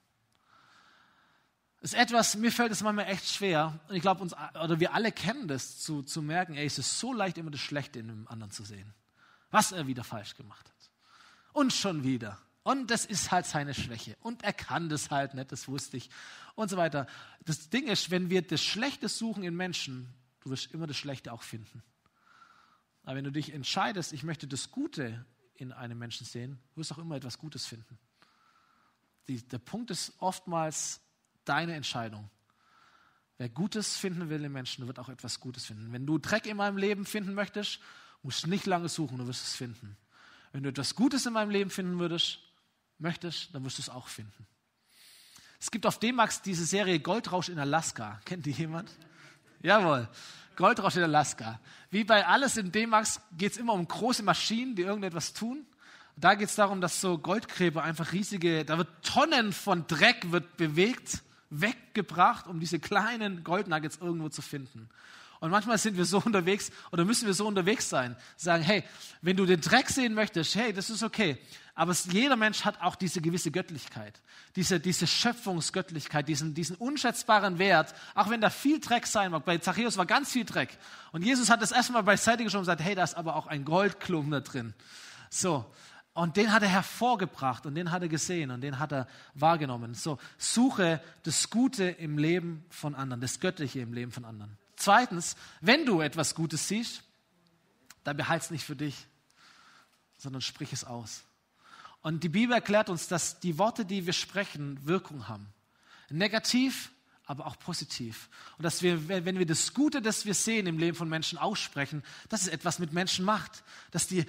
[1.80, 5.12] Ist etwas, mir fällt es manchmal echt schwer, und ich glaube, uns, oder wir alle
[5.12, 8.28] kennen das, zu, zu merken, ey, es ist so leicht, immer das Schlechte in dem
[8.28, 8.94] anderen zu sehen.
[9.50, 10.90] Was er wieder falsch gemacht hat.
[11.58, 12.38] Und schon wieder.
[12.62, 14.16] Und das ist halt seine Schwäche.
[14.20, 16.08] Und er kann das halt nicht, das wusste ich.
[16.54, 17.08] Und so weiter.
[17.44, 21.32] Das Ding ist, wenn wir das Schlechte suchen in Menschen, du wirst immer das Schlechte
[21.32, 21.82] auch finden.
[23.02, 26.94] Aber wenn du dich entscheidest, ich möchte das Gute in einem Menschen sehen, wirst du
[26.94, 27.98] auch immer etwas Gutes finden.
[29.26, 31.00] Die, der Punkt ist oftmals
[31.44, 32.30] deine Entscheidung.
[33.36, 35.92] Wer Gutes finden will im Menschen, wird auch etwas Gutes finden.
[35.92, 37.80] Wenn du Dreck in meinem Leben finden möchtest,
[38.22, 39.96] musst du nicht lange suchen, du wirst es finden.
[40.52, 42.38] Wenn du etwas Gutes in meinem Leben finden würdest,
[42.98, 44.46] möchtest, dann wirst du es auch finden.
[45.60, 48.20] Es gibt auf D-Max diese Serie Goldrausch in Alaska.
[48.24, 48.90] Kennt die jemand?
[49.60, 50.08] Jawohl.
[50.56, 51.60] Goldrausch in Alaska.
[51.90, 55.66] Wie bei alles in D-Max geht es immer um große Maschinen, die irgendetwas tun.
[56.16, 60.56] Da geht es darum, dass so Goldgräber einfach riesige, da wird Tonnen von Dreck wird
[60.56, 64.88] bewegt, weggebracht, um diese kleinen Goldnuggets irgendwo zu finden.
[65.40, 68.84] Und manchmal sind wir so unterwegs oder müssen wir so unterwegs sein, sagen, hey,
[69.22, 71.38] wenn du den Dreck sehen möchtest, hey, das ist okay.
[71.74, 74.20] Aber jeder Mensch hat auch diese gewisse Göttlichkeit,
[74.56, 79.44] diese, diese Schöpfungsgöttlichkeit, diesen, diesen unschätzbaren Wert, auch wenn da viel Dreck sein mag.
[79.44, 80.76] Bei Zachäus war ganz viel Dreck.
[81.12, 83.64] Und Jesus hat das erstmal beiseite geschoben und gesagt, hey, da ist aber auch ein
[83.64, 84.74] Goldklumpen da drin.
[85.30, 85.64] So.
[86.14, 89.94] Und den hat er hervorgebracht und den hat er gesehen und den hat er wahrgenommen.
[89.94, 94.58] So, suche das Gute im Leben von anderen, das Göttliche im Leben von anderen.
[94.78, 97.02] Zweitens, wenn du etwas Gutes siehst,
[98.04, 98.94] dann behalte es nicht für dich,
[100.16, 101.24] sondern sprich es aus.
[102.00, 105.52] Und die Bibel erklärt uns, dass die Worte, die wir sprechen, Wirkung haben.
[106.10, 106.92] Negativ,
[107.24, 108.30] aber auch positiv.
[108.56, 112.04] Und dass wir, wenn wir das Gute, das wir sehen im Leben von Menschen aussprechen,
[112.28, 113.64] dass es etwas mit Menschen macht.
[113.90, 114.26] Dass die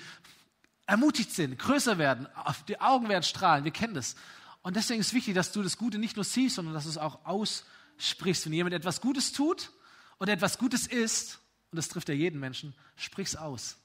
[0.87, 2.27] ermutigt sind, größer werden,
[2.67, 3.65] die Augen werden strahlen.
[3.65, 4.15] Wir kennen das.
[4.63, 6.97] Und deswegen ist wichtig, dass du das Gute nicht nur siehst, sondern dass du es
[6.97, 8.47] auch aussprichst.
[8.47, 9.71] Wenn jemand etwas Gutes tut,
[10.19, 11.39] und etwas Gutes ist,
[11.71, 13.77] und das trifft ja jeden Menschen, sprich es aus.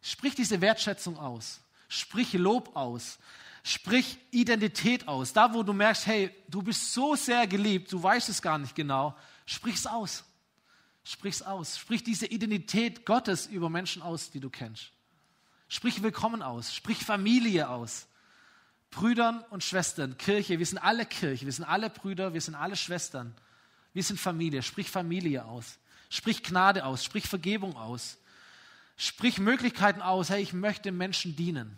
[0.00, 1.60] Sprich diese Wertschätzung aus.
[1.88, 3.18] Sprich Lob aus.
[3.64, 5.32] Sprich Identität aus.
[5.32, 8.74] Da, wo du merkst, hey, du bist so sehr geliebt, du weißt es gar nicht
[8.74, 10.24] genau, sprich es aus.
[11.04, 11.78] Sprich es aus.
[11.78, 14.92] Sprich diese Identität Gottes über Menschen aus, die du kennst.
[15.68, 16.74] Sprich Willkommen aus.
[16.74, 18.06] Sprich Familie aus.
[18.90, 22.74] Brüdern und Schwestern, Kirche, wir sind alle Kirche, wir sind alle Brüder, wir sind alle
[22.74, 23.34] Schwestern.
[23.92, 24.62] Wir sind Familie.
[24.62, 25.78] Sprich Familie aus.
[26.10, 27.04] Sprich Gnade aus.
[27.04, 28.18] Sprich Vergebung aus.
[28.96, 30.30] Sprich Möglichkeiten aus.
[30.30, 31.76] Hey, ich möchte Menschen dienen.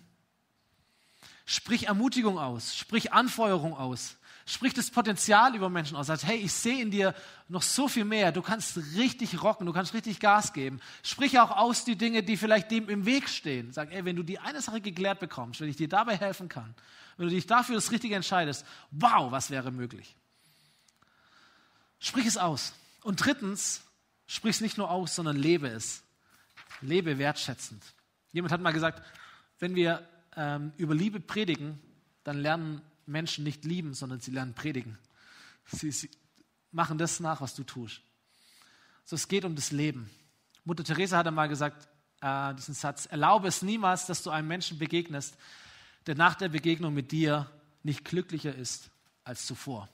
[1.46, 2.76] Sprich Ermutigung aus.
[2.76, 4.16] Sprich Anfeuerung aus.
[4.46, 6.08] Sprich das Potenzial über Menschen aus.
[6.08, 7.14] Sag, hey, ich sehe in dir
[7.48, 8.32] noch so viel mehr.
[8.32, 9.66] Du kannst richtig rocken.
[9.66, 10.80] Du kannst richtig Gas geben.
[11.02, 13.72] Sprich auch aus die Dinge, die vielleicht dem im Weg stehen.
[13.72, 16.74] Sag, ey, wenn du die eine Sache geklärt bekommst, wenn ich dir dabei helfen kann,
[17.16, 20.16] wenn du dich dafür das Richtige entscheidest, wow, was wäre möglich?
[22.10, 22.72] Sprich es aus.
[23.04, 23.82] Und drittens,
[24.26, 26.02] sprich es nicht nur aus, sondern lebe es.
[26.80, 27.84] Lebe wertschätzend.
[28.32, 29.00] Jemand hat mal gesagt,
[29.60, 30.04] wenn wir
[30.34, 31.78] ähm, über Liebe predigen,
[32.24, 34.98] dann lernen Menschen nicht lieben, sondern sie lernen predigen.
[35.66, 36.10] Sie, sie
[36.72, 38.00] machen das nach, was du tust.
[39.04, 40.10] So, es geht um das Leben.
[40.64, 41.86] Mutter Teresa hat einmal gesagt,
[42.22, 45.36] äh, diesen Satz, erlaube es niemals, dass du einem Menschen begegnest,
[46.08, 47.48] der nach der Begegnung mit dir
[47.84, 48.90] nicht glücklicher ist
[49.22, 49.88] als zuvor.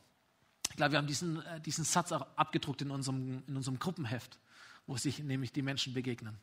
[0.71, 4.39] Ich glaube, wir haben diesen, äh, diesen Satz auch abgedruckt in unserem, in unserem Gruppenheft,
[4.87, 6.37] wo sich nämlich die Menschen begegnen.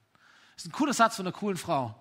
[0.55, 1.95] Das ist ein cooler Satz von einer coolen Frau.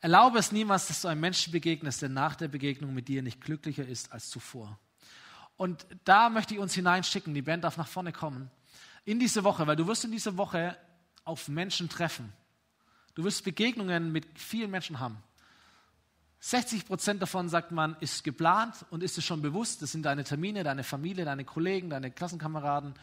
[0.00, 3.40] Erlaube es niemals, dass du einem Menschen begegnest, der nach der Begegnung mit dir nicht
[3.40, 4.78] glücklicher ist als zuvor.
[5.56, 8.50] Und da möchte ich uns hineinschicken, die Band darf nach vorne kommen,
[9.04, 10.76] in diese Woche, weil du wirst in dieser Woche
[11.24, 12.32] auf Menschen treffen.
[13.14, 15.20] Du wirst Begegnungen mit vielen Menschen haben.
[16.40, 19.82] 60 Prozent davon, sagt man, ist geplant und ist es schon bewusst.
[19.82, 22.94] Das sind deine Termine, deine Familie, deine Kollegen, deine Klassenkameraden,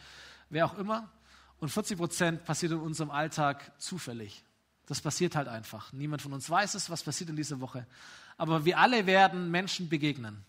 [0.48, 1.10] wer auch immer.
[1.58, 4.44] Und 40 Prozent passiert in unserem Alltag zufällig.
[4.86, 5.92] Das passiert halt einfach.
[5.92, 7.86] Niemand von uns weiß es, was passiert in dieser Woche.
[8.36, 10.44] Aber wir alle werden Menschen begegnen.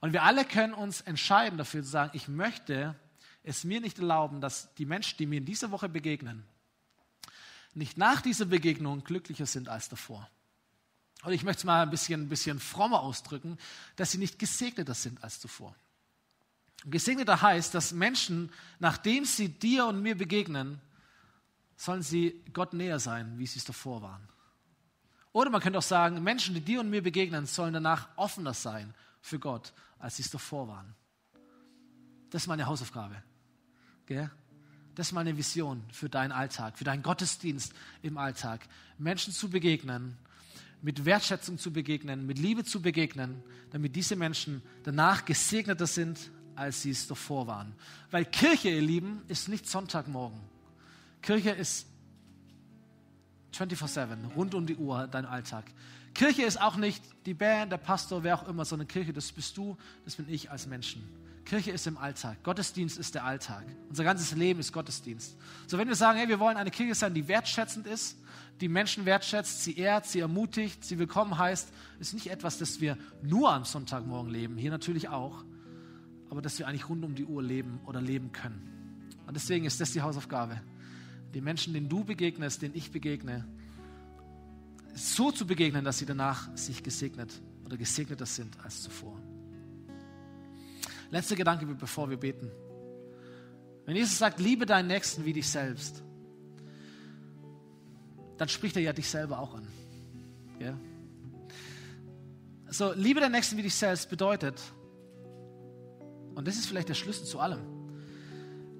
[0.00, 2.94] Und wir alle können uns entscheiden dafür zu sagen, ich möchte
[3.42, 6.44] es mir nicht erlauben, dass die Menschen, die mir in dieser Woche begegnen,
[7.74, 10.28] nicht nach dieser Begegnung glücklicher sind als davor.
[11.24, 13.58] Und ich möchte es mal ein bisschen, ein bisschen frommer ausdrücken,
[13.96, 15.74] dass sie nicht gesegneter sind als zuvor.
[16.84, 20.80] Gesegneter heißt, dass Menschen, nachdem sie dir und mir begegnen,
[21.76, 24.28] sollen sie Gott näher sein, wie sie es davor waren.
[25.32, 28.94] Oder man könnte auch sagen, Menschen, die dir und mir begegnen, sollen danach offener sein
[29.20, 30.94] für Gott, als sie es davor waren.
[32.30, 33.22] Das ist meine Hausaufgabe.
[34.06, 34.30] Gell?
[34.94, 37.72] Das ist meine Vision für deinen Alltag, für deinen Gottesdienst
[38.02, 38.68] im Alltag.
[38.98, 40.16] Menschen zu begegnen,
[40.84, 46.82] mit Wertschätzung zu begegnen, mit Liebe zu begegnen, damit diese Menschen danach gesegneter sind, als
[46.82, 47.74] sie es davor waren.
[48.10, 50.38] Weil Kirche, ihr Lieben, ist nicht Sonntagmorgen.
[51.22, 51.86] Kirche ist
[53.54, 55.64] 24-7, rund um die Uhr, dein Alltag.
[56.12, 59.56] Kirche ist auch nicht die Band, der Pastor, wer auch immer, sondern Kirche, das bist
[59.56, 61.02] du, das bin ich als Menschen.
[61.46, 62.42] Kirche ist im Alltag.
[62.42, 63.64] Gottesdienst ist der Alltag.
[63.88, 65.34] Unser ganzes Leben ist Gottesdienst.
[65.66, 68.18] So, wenn wir sagen, hey, wir wollen eine Kirche sein, die wertschätzend ist,
[68.60, 72.96] die Menschen wertschätzt, sie ehrt, sie ermutigt, sie willkommen heißt, ist nicht etwas, das wir
[73.22, 74.56] nur am Sonntagmorgen leben.
[74.56, 75.44] Hier natürlich auch.
[76.30, 78.70] Aber dass wir eigentlich rund um die Uhr leben oder leben können.
[79.26, 80.60] Und deswegen ist das die Hausaufgabe.
[81.34, 83.44] Den Menschen, denen du begegnest, denen ich begegne,
[84.94, 89.18] so zu begegnen, dass sie danach sich gesegnet oder gesegneter sind als zuvor.
[91.10, 92.50] Letzter Gedanke, bevor wir beten.
[93.86, 96.02] Wenn Jesus sagt, liebe deinen Nächsten wie dich selbst,
[98.36, 99.66] dann spricht er ja dich selber auch an.
[100.58, 100.78] Ja?
[102.68, 104.60] So, liebe deinen Nächsten wie dich selbst bedeutet,
[106.34, 107.60] und das ist vielleicht der Schlüssel zu allem,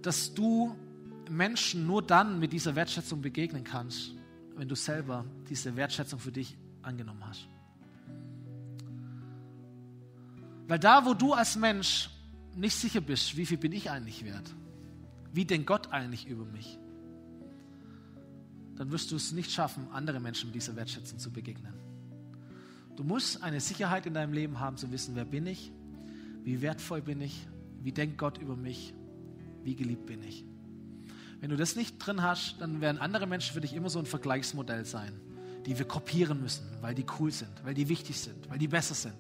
[0.02, 0.74] dass du
[1.30, 4.12] Menschen nur dann mit dieser Wertschätzung begegnen kannst,
[4.56, 7.48] wenn du selber diese Wertschätzung für dich angenommen hast.
[10.66, 12.10] Weil da, wo du als Mensch
[12.54, 14.54] nicht sicher bist, wie viel bin ich eigentlich wert,
[15.32, 16.78] wie denkt Gott eigentlich über mich,
[18.76, 21.74] dann wirst du es nicht schaffen, andere Menschen mit dieser Wertschätzung zu begegnen.
[22.96, 25.72] Du musst eine Sicherheit in deinem Leben haben, zu wissen, wer bin ich,
[26.44, 27.46] wie wertvoll bin ich,
[27.80, 28.94] wie denkt Gott über mich,
[29.62, 30.44] wie geliebt bin ich.
[31.40, 34.06] Wenn du das nicht drin hast, dann werden andere Menschen für dich immer so ein
[34.06, 35.20] Vergleichsmodell sein,
[35.66, 38.94] die wir kopieren müssen, weil die cool sind, weil die wichtig sind, weil die besser
[38.94, 39.16] sind.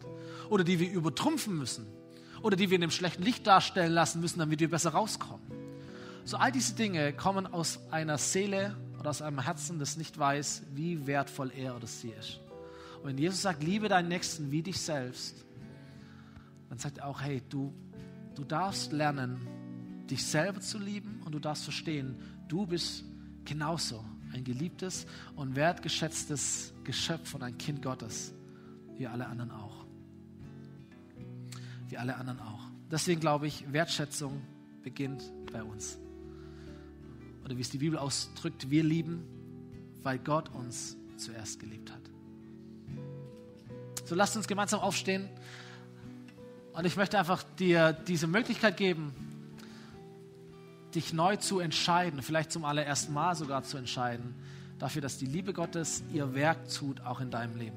[0.50, 1.86] Oder die wir übertrumpfen müssen.
[2.42, 5.44] Oder die wir in einem schlechten Licht darstellen lassen müssen, damit wir besser rauskommen.
[6.24, 10.62] So all diese Dinge kommen aus einer Seele oder aus einem Herzen, das nicht weiß,
[10.72, 12.40] wie wertvoll er oder sie ist.
[13.02, 15.44] Und wenn Jesus sagt, liebe deinen Nächsten wie dich selbst,
[16.70, 17.74] dann sagt er auch, hey, du,
[18.34, 19.46] du darfst lernen,
[20.08, 22.16] dich selber zu lieben und du darfst verstehen,
[22.48, 23.04] du bist
[23.44, 24.02] genauso
[24.32, 25.04] ein geliebtes
[25.36, 28.32] und wertgeschätztes Geschöpf und ein Kind Gottes,
[28.96, 29.84] wie alle anderen auch.
[31.90, 32.62] Wie alle anderen auch.
[32.90, 34.40] Deswegen glaube ich, Wertschätzung
[34.82, 35.98] beginnt bei uns.
[37.44, 39.24] Oder wie es die Bibel ausdrückt, wir lieben,
[40.02, 42.00] weil Gott uns zuerst geliebt hat.
[44.04, 45.28] So lasst uns gemeinsam aufstehen.
[46.72, 49.14] Und ich möchte einfach dir diese Möglichkeit geben,
[50.94, 54.34] dich neu zu entscheiden, vielleicht zum allerersten Mal sogar zu entscheiden,
[54.78, 57.76] dafür, dass die Liebe Gottes ihr Werk tut, auch in deinem Leben.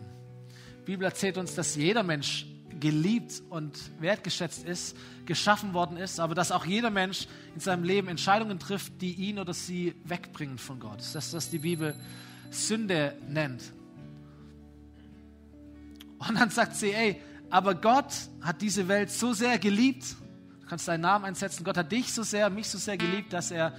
[0.82, 2.46] Die Bibel erzählt uns, dass jeder Mensch
[2.80, 4.96] geliebt und wertgeschätzt ist,
[5.26, 9.40] geschaffen worden ist, aber dass auch jeder Mensch in seinem Leben Entscheidungen trifft, die ihn
[9.40, 11.00] oder sie wegbringen von Gott.
[11.00, 11.96] Das ist, was die Bibel
[12.50, 13.74] Sünde nennt.
[16.20, 20.16] Und dann sagt sie, ey, aber Gott hat diese Welt so sehr geliebt,
[20.68, 21.64] Du kannst deinen Namen einsetzen.
[21.64, 23.74] Gott hat dich so sehr, mich so sehr geliebt, dass er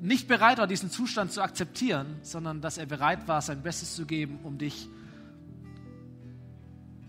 [0.00, 4.06] nicht bereit war, diesen Zustand zu akzeptieren, sondern dass er bereit war, sein Bestes zu
[4.06, 4.88] geben, um dich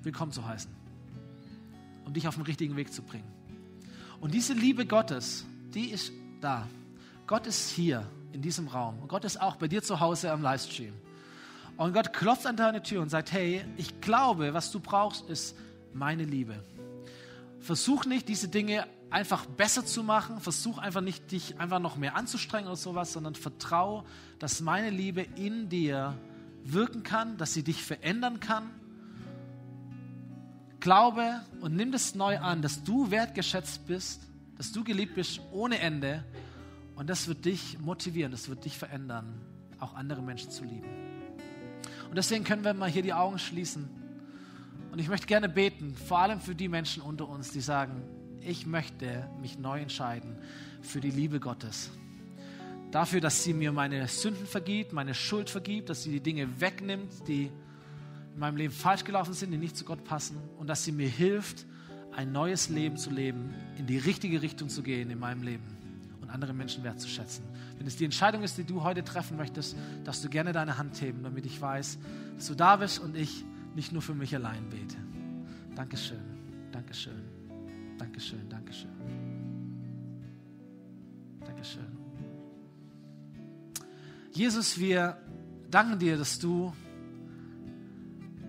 [0.04, 0.70] willkommen zu heißen,
[2.06, 3.28] um dich auf den richtigen Weg zu bringen.
[4.22, 6.68] Und diese Liebe Gottes, die ist da.
[7.28, 9.00] Gott ist hier in diesem Raum.
[9.00, 10.94] Und Gott ist auch bei dir zu Hause am Livestream.
[11.78, 15.58] Und Gott klopft an deine Tür und sagt, hey, ich glaube, was du brauchst, ist
[15.94, 16.64] meine Liebe.
[17.60, 20.40] Versuch nicht, diese Dinge einfach besser zu machen.
[20.40, 24.06] Versuch einfach nicht, dich einfach noch mehr anzustrengen oder sowas, sondern vertrau,
[24.40, 26.18] dass meine Liebe in dir
[26.64, 28.70] wirken kann, dass sie dich verändern kann.
[30.86, 34.22] Glaube und nimm das neu an, dass du wertgeschätzt bist,
[34.56, 36.24] dass du geliebt bist ohne Ende.
[36.96, 39.42] Und das wird dich motivieren, das wird dich verändern,
[39.80, 40.88] auch andere Menschen zu lieben.
[42.08, 43.90] Und deswegen können wir mal hier die Augen schließen.
[44.92, 48.04] Und ich möchte gerne beten, vor allem für die Menschen unter uns, die sagen,
[48.42, 50.38] ich möchte mich neu entscheiden
[50.84, 51.90] für die Liebe Gottes.
[52.92, 57.28] Dafür, dass sie mir meine Sünden vergibt, meine Schuld vergibt, dass sie die Dinge wegnimmt,
[57.28, 57.50] die
[58.36, 61.08] in meinem Leben falsch gelaufen sind, die nicht zu Gott passen und dass sie mir
[61.08, 61.66] hilft,
[62.12, 65.64] ein neues Leben zu leben, in die richtige Richtung zu gehen in meinem Leben
[66.22, 67.46] und andere Menschen wertzuschätzen.
[67.78, 71.00] Wenn es die Entscheidung ist, die du heute treffen möchtest, darfst du gerne deine Hand
[71.02, 71.98] heben, damit ich weiß,
[72.36, 74.98] dass du da bist und ich nicht nur für mich allein bete.
[75.74, 76.20] Dankeschön,
[76.74, 77.24] Dankeschön,
[77.98, 78.92] Dankeschön, Dankeschön.
[81.40, 81.98] Dankeschön.
[84.34, 85.18] Jesus, wir
[85.72, 86.74] danken dir, dass du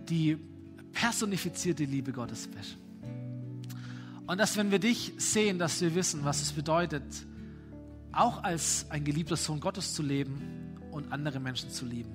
[0.09, 0.39] die
[0.93, 2.77] personifizierte Liebe Gottes bist.
[4.27, 7.05] Und dass wenn wir dich sehen, dass wir wissen, was es bedeutet,
[8.13, 10.41] auch als ein geliebter Sohn Gottes zu leben
[10.91, 12.15] und andere Menschen zu lieben.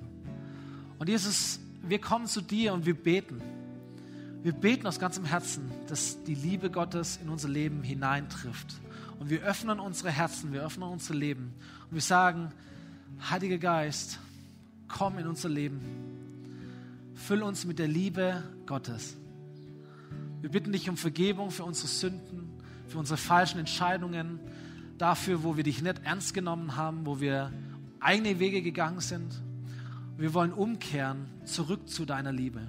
[0.98, 3.40] Und Jesus, wir kommen zu dir und wir beten.
[4.42, 8.74] Wir beten aus ganzem Herzen, dass die Liebe Gottes in unser Leben hineintrifft.
[9.20, 11.54] Und wir öffnen unsere Herzen, wir öffnen unser Leben.
[11.88, 12.52] Und wir sagen,
[13.30, 14.18] Heiliger Geist,
[14.88, 15.80] komm in unser Leben.
[17.22, 19.16] Füll uns mit der Liebe Gottes.
[20.40, 22.50] Wir bitten dich um Vergebung für unsere Sünden,
[22.88, 24.40] für unsere falschen Entscheidungen,
[24.98, 27.52] dafür, wo wir dich nicht ernst genommen haben, wo wir
[28.00, 29.40] eigene Wege gegangen sind.
[30.16, 32.66] Wir wollen umkehren zurück zu deiner Liebe,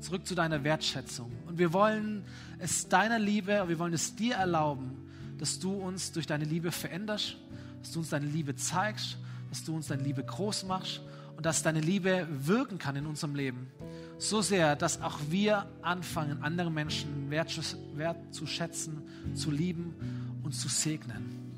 [0.00, 1.30] zurück zu deiner Wertschätzung.
[1.46, 2.24] Und wir wollen
[2.58, 4.92] es deiner Liebe, wir wollen es dir erlauben,
[5.36, 7.36] dass du uns durch deine Liebe veränderst,
[7.82, 9.18] dass du uns deine Liebe zeigst,
[9.50, 11.02] dass du uns deine Liebe groß machst
[11.40, 13.70] und dass deine Liebe wirken kann in unserem Leben.
[14.18, 19.00] So sehr, dass auch wir anfangen, andere Menschen wertzuschätzen,
[19.32, 19.94] zu lieben
[20.42, 21.54] und zu segnen.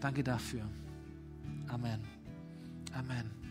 [0.00, 0.62] Danke dafür.
[1.68, 2.00] Amen.
[2.92, 3.45] Amen.